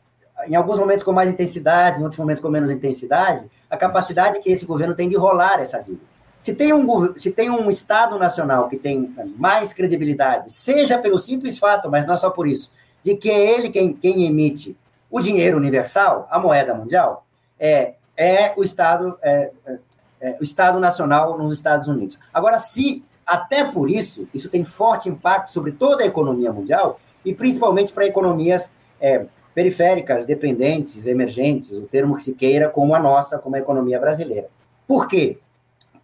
em 0.48 0.56
alguns 0.56 0.78
momentos 0.78 1.04
com 1.04 1.12
mais 1.12 1.30
intensidade, 1.30 2.00
em 2.00 2.04
outros 2.04 2.20
momentos 2.20 2.42
com 2.42 2.50
menos 2.50 2.70
intensidade, 2.70 3.46
a 3.70 3.78
capacidade 3.78 4.40
que 4.40 4.52
esse 4.52 4.66
governo 4.66 4.96
tem 4.96 5.10
de 5.10 5.16
rolar 5.16 5.60
essa 5.60 5.80
dívida. 5.80 6.15
Se 6.46 6.54
tem, 6.54 6.72
um, 6.72 7.18
se 7.18 7.32
tem 7.32 7.50
um 7.50 7.68
Estado 7.72 8.20
nacional 8.20 8.70
que 8.70 8.78
tem 8.78 9.12
mais 9.36 9.74
credibilidade, 9.74 10.52
seja 10.52 10.96
pelo 10.96 11.18
simples 11.18 11.58
fato, 11.58 11.90
mas 11.90 12.06
não 12.06 12.16
só 12.16 12.30
por 12.30 12.48
isso, 12.48 12.72
de 13.04 13.16
que 13.16 13.32
é 13.32 13.58
ele 13.58 13.72
quem, 13.72 13.94
quem 13.94 14.28
emite 14.28 14.78
o 15.10 15.20
dinheiro 15.20 15.58
universal, 15.58 16.28
a 16.30 16.38
moeda 16.38 16.76
mundial, 16.76 17.26
é, 17.60 17.96
é 18.16 18.54
o 18.56 18.62
Estado 18.62 19.18
é, 19.24 19.52
é, 19.66 19.78
é, 20.22 20.38
o 20.40 20.44
Estado 20.44 20.80
Nacional 20.80 21.36
nos 21.36 21.52
Estados 21.52 21.88
Unidos. 21.88 22.20
Agora, 22.32 22.60
se 22.60 23.04
até 23.26 23.64
por 23.64 23.90
isso, 23.90 24.28
isso 24.32 24.48
tem 24.48 24.64
forte 24.64 25.10
impacto 25.10 25.52
sobre 25.52 25.72
toda 25.72 26.04
a 26.04 26.06
economia 26.06 26.54
mundial 26.54 27.00
e 27.26 27.34
principalmente 27.34 27.92
para 27.92 28.06
economias 28.06 28.72
é, 29.02 29.26
periféricas, 29.56 30.28
dependentes, 30.28 31.08
emergentes, 31.08 31.72
o 31.72 31.88
termo 31.88 32.16
que 32.16 32.22
se 32.22 32.34
queira, 32.34 32.70
como 32.70 32.94
a 32.94 33.00
nossa, 33.00 33.40
como 33.40 33.56
a 33.56 33.60
economia 33.60 34.00
brasileira. 34.00 34.48
Por 34.88 35.08
quê? 35.08 35.40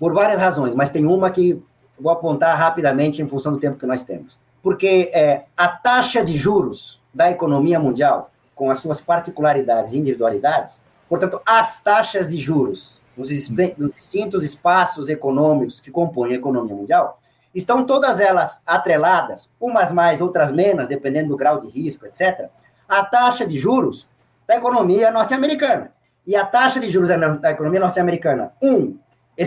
Por 0.01 0.15
várias 0.15 0.39
razões, 0.39 0.73
mas 0.73 0.89
tem 0.89 1.05
uma 1.05 1.29
que 1.29 1.61
vou 1.99 2.11
apontar 2.11 2.57
rapidamente 2.57 3.21
em 3.21 3.27
função 3.27 3.53
do 3.53 3.59
tempo 3.59 3.77
que 3.77 3.85
nós 3.85 4.03
temos. 4.03 4.35
Porque 4.59 5.11
é, 5.13 5.43
a 5.55 5.67
taxa 5.67 6.25
de 6.25 6.35
juros 6.35 6.99
da 7.13 7.29
economia 7.29 7.79
mundial, 7.79 8.31
com 8.55 8.71
as 8.71 8.79
suas 8.79 8.99
particularidades 8.99 9.93
e 9.93 9.99
individualidades, 9.99 10.81
portanto, 11.07 11.39
as 11.45 11.79
taxas 11.81 12.31
de 12.31 12.37
juros 12.37 12.99
nos, 13.15 13.29
nos 13.77 13.93
distintos 13.93 14.43
espaços 14.43 15.07
econômicos 15.07 15.79
que 15.79 15.91
compõem 15.91 16.31
a 16.31 16.37
economia 16.37 16.75
mundial, 16.75 17.19
estão 17.53 17.85
todas 17.85 18.19
elas 18.19 18.59
atreladas, 18.65 19.51
umas 19.59 19.91
mais, 19.91 20.19
outras 20.19 20.51
menos, 20.51 20.87
dependendo 20.87 21.29
do 21.29 21.37
grau 21.37 21.59
de 21.59 21.67
risco, 21.67 22.07
etc., 22.07 22.49
a 22.89 23.05
taxa 23.05 23.45
de 23.45 23.59
juros 23.59 24.07
da 24.47 24.55
economia 24.55 25.11
norte-americana. 25.11 25.91
E 26.25 26.35
a 26.35 26.43
taxa 26.43 26.79
de 26.79 26.89
juros 26.89 27.09
da 27.39 27.51
economia 27.51 27.79
norte-americana, 27.79 28.51
um, 28.59 28.97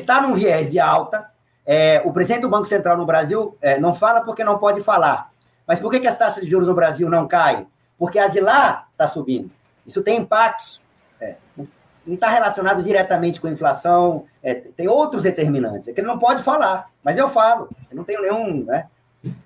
está 0.03 0.21
num 0.21 0.35
viés 0.35 0.71
de 0.71 0.81
alta. 0.81 1.29
É, 1.67 2.03
o 2.05 2.13
presidente 2.13 2.43
do 2.43 2.49
Banco 2.49 2.67
Central 2.67 2.97
no 2.97 3.07
Brasil 3.07 3.57
é, 3.61 3.79
não 3.79 3.95
fala 3.95 4.21
porque 4.21 4.45
não 4.45 4.59
pode 4.59 4.81
falar. 4.81 5.31
Mas 5.67 5.81
por 5.81 5.91
que, 5.91 6.01
que 6.01 6.07
as 6.07 6.19
taxas 6.19 6.45
de 6.45 6.51
juros 6.51 6.69
no 6.69 6.75
Brasil 6.75 7.09
não 7.09 7.27
caem? 7.27 7.67
Porque 7.99 8.19
a 8.19 8.29
de 8.29 8.41
lá 8.41 8.87
está 8.93 9.07
subindo. 9.07 9.51
Isso 9.87 10.03
tem 10.03 10.19
impactos. 10.19 10.81
É, 11.21 11.37
não 11.57 12.15
está 12.15 12.29
relacionado 12.29 12.83
diretamente 12.83 13.41
com 13.41 13.47
a 13.47 13.51
inflação, 13.51 14.27
é, 14.43 14.55
tem 14.55 14.87
outros 14.89 15.23
determinantes. 15.23 15.89
É 15.89 15.93
que 15.93 16.01
ele 16.01 16.07
não 16.07 16.19
pode 16.19 16.43
falar, 16.43 16.91
mas 17.03 17.17
eu 17.17 17.29
falo. 17.29 17.69
Eu 17.91 17.97
não 17.97 18.05
tenho 18.05 18.21
nenhum. 18.21 18.65
Né? 18.65 18.87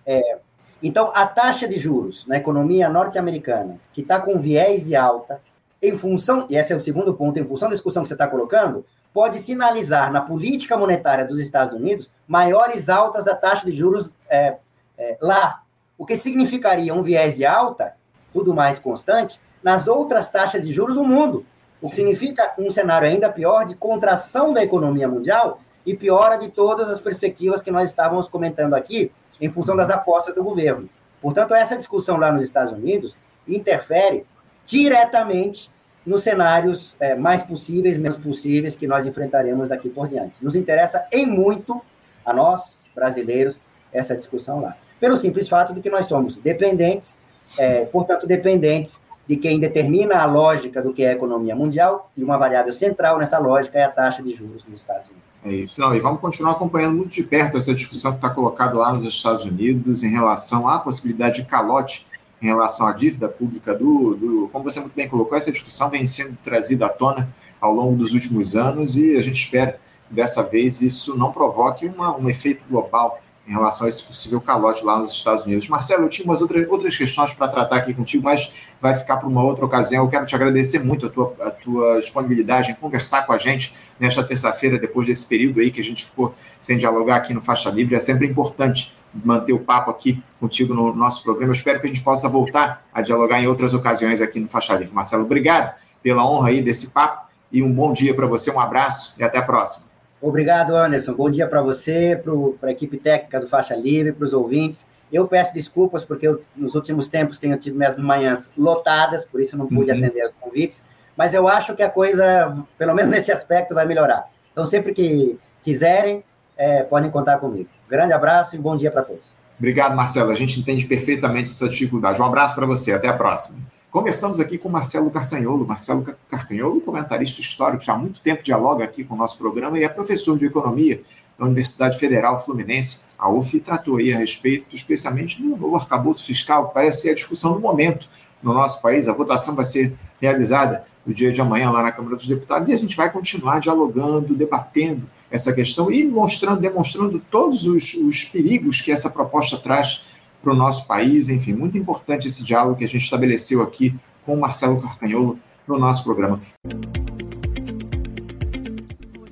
É, 0.05 0.39
então, 0.83 1.13
a 1.15 1.27
taxa 1.27 1.69
de 1.69 1.77
juros 1.77 2.27
na 2.27 2.37
economia 2.37 2.89
norte-americana, 2.89 3.79
que 3.93 4.01
está 4.01 4.21
com 4.21 4.39
viés 4.39 4.85
de 4.85 4.97
alta, 4.97 5.41
em 5.81 5.97
função, 5.97 6.47
e 6.51 6.57
esse 6.57 6.73
é 6.73 6.77
o 6.77 6.81
segundo 6.81 7.15
ponto, 7.15 7.39
em 7.39 7.45
função 7.45 7.69
da 7.69 7.75
discussão 7.75 8.03
que 8.03 8.09
você 8.09 8.15
está 8.15 8.27
colocando, 8.27 8.85
pode 9.13 9.39
sinalizar 9.39 10.13
na 10.13 10.21
política 10.21 10.77
monetária 10.77 11.25
dos 11.25 11.39
Estados 11.39 11.75
Unidos 11.75 12.11
maiores 12.27 12.89
altas 12.89 13.25
da 13.25 13.35
taxa 13.35 13.67
de 13.67 13.77
juros 13.77 14.11
é, 14.29 14.57
é, 14.97 15.17
lá, 15.21 15.63
o 15.97 16.05
que 16.05 16.17
significaria 16.17 16.95
um 16.95 17.03
viés 17.03 17.37
de 17.37 17.45
alta, 17.45 17.95
tudo 18.33 18.55
mais 18.55 18.79
constante, 18.79 19.41
nas 19.63 19.89
outras 19.89 20.29
taxas 20.31 20.65
de 20.65 20.73
juros 20.73 20.95
do 20.95 21.05
mundo, 21.05 21.45
o 21.81 21.89
que 21.89 21.95
significa 21.95 22.55
um 22.59 22.71
cenário 22.71 23.09
ainda 23.09 23.31
pior 23.31 23.65
de 23.65 23.75
contração 23.75 24.53
da 24.53 24.63
economia 24.63 25.09
mundial 25.09 25.61
e 25.87 25.97
piora 25.97 26.37
de 26.37 26.49
todas 26.49 26.89
as 26.89 27.01
perspectivas 27.01 27.63
que 27.63 27.71
nós 27.71 27.89
estávamos 27.91 28.29
comentando 28.29 28.75
aqui 28.75 29.11
em 29.41 29.51
função 29.51 29.77
das 29.77 29.91
apostas 29.91 30.35
do 30.35 30.43
governo. 30.43 30.89
Portanto, 31.21 31.55
essa 31.55 31.77
discussão 31.77 32.17
lá 32.17 32.31
nos 32.31 32.45
Estados 32.45 32.73
Unidos 32.73 33.17
interfere 33.47 34.27
diretamente 34.67 35.71
nos 36.07 36.23
cenários 36.23 36.97
é, 36.99 37.17
mais 37.17 37.43
possíveis, 37.43 37.99
menos 37.99 38.17
possíveis 38.17 38.75
que 38.75 38.87
nós 38.87 39.07
enfrentaremos 39.07 39.69
daqui 39.69 39.89
por 39.89 40.09
diante. 40.09 40.45
Nos 40.45 40.57
interessa 40.57 41.07
em 41.13 41.27
muito, 41.27 41.81
a 42.25 42.33
nós, 42.33 42.79
brasileiros, 42.95 43.57
essa 43.93 44.17
discussão 44.17 44.61
lá. 44.61 44.77
Pelo 45.01 45.17
simples 45.17 45.49
fato 45.49 45.75
de 45.75 45.81
que 45.81 45.91
nós 45.91 46.07
somos 46.07 46.37
dependentes, 46.37 47.17
é, 47.59 47.85
portanto, 47.87 48.27
dependentes 48.27 49.01
de 49.27 49.37
quem 49.37 49.61
determina 49.61 50.17
a 50.17 50.25
lógica 50.25 50.81
do 50.81 50.93
que 50.93 51.03
é 51.03 51.11
a 51.11 51.13
economia 51.13 51.55
mundial, 51.55 52.11
e 52.17 52.25
uma 52.25 52.39
variável 52.39 52.73
central 52.73 53.19
nessa 53.19 53.39
lógica 53.39 53.79
é 53.79 53.85
a 53.85 53.91
taxa 53.91 54.23
de 54.23 54.35
juros 54.35 54.65
dos 54.65 54.75
Estados 54.75 55.09
Unidos. 55.09 55.29
É 55.45 55.51
isso, 55.51 55.81
não, 55.81 55.95
e 55.95 56.01
vamos 56.01 56.21
continuar 56.21 56.53
acompanhando 56.53 56.97
muito 56.97 57.11
de 57.11 57.23
perto 57.23 57.57
essa 57.57 57.73
discussão 57.73 58.13
que 58.13 58.19
está 58.19 58.31
colocada 58.31 58.77
lá 58.77 58.93
nos 58.93 59.05
Estados 59.05 59.45
Unidos 59.45 60.03
em 60.03 60.11
relação 60.11 60.67
à 60.67 60.79
possibilidade 60.79 61.43
de 61.43 61.49
calote 61.49 62.07
em 62.41 62.47
relação 62.47 62.87
à 62.87 62.93
dívida 62.93 63.29
pública 63.29 63.75
do, 63.75 64.15
do, 64.15 64.49
como 64.53 64.65
você 64.65 64.81
muito 64.81 64.95
bem 64.95 65.09
colocou, 65.09 65.37
essa 65.37 65.51
discussão 65.51 65.91
vem 65.91 66.07
sendo 66.07 66.37
trazida 66.43 66.87
à 66.87 66.89
tona 66.89 67.29
ao 67.61 67.75
longo 67.75 67.97
dos 67.97 68.15
últimos 68.15 68.55
anos 68.55 68.97
e 68.97 69.17
a 69.17 69.23
gente 69.23 69.35
espera 69.35 69.81
que 70.09 70.15
dessa 70.15 70.43
vez 70.43 70.81
isso 70.81 71.17
não 71.17 71.33
provoque 71.33 71.87
uma, 71.87 72.17
um 72.17 72.29
efeito 72.29 72.63
global 72.69 73.21
em 73.49 73.53
relação 73.53 73.87
a 73.87 73.89
esse 73.89 74.03
possível 74.03 74.41
calote 74.43 74.85
lá 74.85 74.99
nos 74.99 75.13
Estados 75.13 75.47
Unidos. 75.47 75.69
Marcelo, 75.69 76.05
eu 76.05 76.09
tinha 76.11 76.27
umas 76.27 76.43
outras, 76.43 76.69
outras 76.69 76.97
questões 76.97 77.33
para 77.33 77.49
tratar 77.49 77.77
aqui 77.77 77.95
contigo, 77.95 78.23
mas 78.23 78.75
vai 78.79 78.95
ficar 78.95 79.17
para 79.17 79.27
uma 79.27 79.43
outra 79.43 79.65
ocasião. 79.65 80.05
Eu 80.05 80.11
quero 80.11 80.27
te 80.27 80.35
agradecer 80.35 80.81
muito 80.81 81.07
a 81.07 81.09
tua, 81.09 81.35
a 81.41 81.51
tua 81.51 81.99
disponibilidade 81.99 82.71
em 82.71 82.75
conversar 82.75 83.23
com 83.23 83.33
a 83.33 83.39
gente 83.39 83.73
nesta 83.99 84.23
terça-feira, 84.23 84.79
depois 84.79 85.07
desse 85.07 85.27
período 85.27 85.61
aí 85.61 85.71
que 85.71 85.81
a 85.81 85.85
gente 85.85 86.05
ficou 86.05 86.35
sem 86.61 86.77
dialogar 86.77 87.17
aqui 87.17 87.33
no 87.33 87.41
Faixa 87.41 87.71
Livre. 87.71 87.95
É 87.95 88.01
sempre 88.01 88.27
importante 88.27 88.98
manter 89.13 89.53
o 89.53 89.61
papo 89.61 89.91
aqui 89.91 90.23
contigo 90.39 90.75
no 90.75 90.95
nosso 90.95 91.23
programa. 91.23 91.51
Eu 91.51 91.53
espero 91.53 91.81
que 91.81 91.87
a 91.87 91.89
gente 91.89 92.03
possa 92.03 92.29
voltar 92.29 92.85
a 92.93 93.03
dialogar 93.03 93.41
em 93.41 93.47
outras 93.47 93.75
ocasiões 93.75 94.21
aqui 94.21 94.39
no 94.41 94.49
Faixa 94.49 94.75
Livre. 94.75 94.95
Marcelo, 94.95 95.25
obrigado 95.25 95.75
pela 96.03 96.29
honra 96.29 96.49
aí 96.51 96.63
desse 96.63 96.91
papo 96.91 97.29
e 97.51 97.63
um 97.63 97.73
bom 97.73 97.93
dia 97.93 98.15
para 98.15 98.27
você, 98.27 98.51
um 98.51 98.61
abraço 98.61 99.15
e 99.19 99.25
até 99.25 99.39
a 99.39 99.43
próxima. 99.43 99.87
Obrigado, 100.21 100.75
Anderson. 100.75 101.15
Bom 101.15 101.31
dia 101.31 101.47
para 101.47 101.63
você, 101.63 102.21
para 102.61 102.71
a 102.71 102.73
equipe 102.73 102.97
técnica 102.99 103.39
do 103.41 103.47
Faixa 103.47 103.77
Livre, 103.77 104.13
para 104.13 104.25
os 104.25 104.33
ouvintes. 104.33 104.87
Eu 105.13 105.27
peço 105.27 105.55
desculpas 105.55 106.05
porque 106.05 106.27
eu, 106.27 106.41
nos 106.57 106.75
últimos 106.75 107.09
tempos 107.09 107.39
tenho 107.39 107.57
tido 107.57 107.79
minhas 107.79 107.97
manhãs 107.97 108.51
lotadas, 108.57 109.25
por 109.25 109.41
isso 109.41 109.57
não 109.57 109.67
pude 109.67 109.91
uhum. 109.91 109.99
atender 109.99 110.27
os 110.27 110.35
convites, 110.41 110.85
mas 111.17 111.35
eu 111.35 111.49
acho 111.49 111.75
que 111.75 111.83
a 111.83 111.91
coisa, 111.91 112.65
pelo 112.77 112.95
menos 112.95 113.11
nesse 113.11 113.33
aspecto, 113.33 113.75
vai 113.75 113.87
melhorar. 113.87 114.29
Então, 114.53 114.67
sempre 114.67 114.93
que 114.93 115.39
quiserem, 115.63 116.23
é, 116.57 116.83
podem 116.83 117.11
contar 117.11 117.39
comigo. 117.39 117.69
Grande 117.89 118.13
abraço 118.13 118.55
e 118.55 118.59
bom 118.59 118.77
dia 118.77 118.91
para 118.91 119.03
todos. 119.03 119.25
Obrigado, 119.59 119.97
Marcelo. 119.97 120.31
A 120.31 120.35
gente 120.35 120.61
entende 120.61 120.87
perfeitamente 120.87 121.51
essa 121.51 121.69
dificuldade. 121.69 122.21
Um 122.21 122.25
abraço 122.25 122.55
para 122.55 122.67
você. 122.67 122.93
Até 122.93 123.09
a 123.09 123.15
próxima. 123.15 123.59
Conversamos 123.91 124.39
aqui 124.39 124.59
com 124.59 124.69
Marcelo 124.69 125.11
Carcanholo. 125.11 125.67
Marcelo 125.67 126.07
Carcanholo, 126.31 126.81
comentarista 126.83 127.41
histórico, 127.41 127.83
já 127.83 127.95
há 127.95 127.99
muito 127.99 128.21
tempo 128.21 128.43
dialoga 128.43 128.85
aqui 128.85 129.03
com 129.03 129.15
o 129.15 129.17
nosso 129.17 129.39
programa 129.39 129.79
e 129.79 129.85
é 129.85 129.89
professor 129.89 130.39
de 130.39 130.45
economia 130.45 131.01
da 131.39 131.47
Universidade 131.47 131.99
Federal 131.99 132.39
Fluminense. 132.39 133.01
A 133.19 133.31
UF 133.31 133.59
tratou 133.61 133.97
aí 133.97 134.13
a 134.13 134.19
respeito, 134.19 134.77
especialmente 134.77 135.41
do 135.41 135.49
novo 135.57 135.75
arcabouço 135.75 136.27
fiscal, 136.27 136.69
que 136.69 136.75
parece 136.75 137.03
ser 137.03 137.11
a 137.11 137.15
discussão 137.15 137.55
do 137.55 137.61
momento 137.61 138.09
no 138.43 138.53
nosso 138.53 138.83
país. 138.83 139.09
A 139.09 139.15
votação 139.15 139.55
vai 139.57 139.65
ser 139.65 139.97
realizada 140.21 140.85
no 141.07 141.15
dia 141.15 141.33
de 141.33 141.41
amanhã 141.41 141.71
lá 141.71 141.83
na 141.83 141.91
Câmara 141.91 142.15
dos 142.15 142.27
Deputados 142.27 142.69
e 142.69 142.75
a 142.75 142.79
gente 142.79 142.95
vai 142.95 143.11
continuar 143.11 143.59
dialogando, 143.59 144.37
debatendo 144.37 145.09
essa 145.31 145.53
questão 145.53 145.91
e 145.91 146.07
mostrando, 146.07 146.61
demonstrando 146.61 147.21
todos 147.31 147.67
os, 147.67 147.95
os 147.95 148.25
perigos 148.25 148.81
que 148.81 148.91
essa 148.91 149.11
proposta 149.11 149.57
traz 149.57 150.05
para 150.43 150.53
o 150.53 150.57
nosso 150.57 150.87
país. 150.87 151.29
Enfim, 151.29 151.53
muito 151.53 151.77
importante 151.77 152.27
esse 152.27 152.45
diálogo 152.45 152.77
que 152.77 152.85
a 152.85 152.89
gente 152.89 153.03
estabeleceu 153.03 153.63
aqui 153.63 153.95
com 154.25 154.35
o 154.35 154.41
Marcelo 154.41 154.81
Carcanholo 154.81 155.39
no 155.67 155.79
nosso 155.79 156.05
programa. 156.05 156.41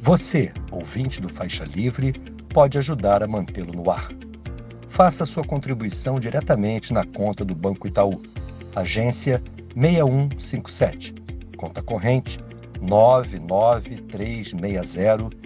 Você, 0.02 0.52
ouvinte 0.70 1.20
do 1.20 1.28
Faixa 1.28 1.64
Livre, 1.64 2.12
pode 2.48 2.78
ajudar 2.78 3.22
a 3.22 3.26
mantê-lo 3.26 3.72
no 3.72 3.90
ar. 3.90 4.08
Faça 4.88 5.26
sua 5.26 5.44
contribuição 5.44 6.20
diretamente 6.20 6.92
na 6.92 7.04
conta 7.04 7.44
do 7.44 7.54
Banco 7.54 7.86
Itaú, 7.86 8.22
agência 8.74 9.42
6157, 9.74 11.14
conta 11.56 11.82
corrente 11.82 12.38
99360, 12.80 15.45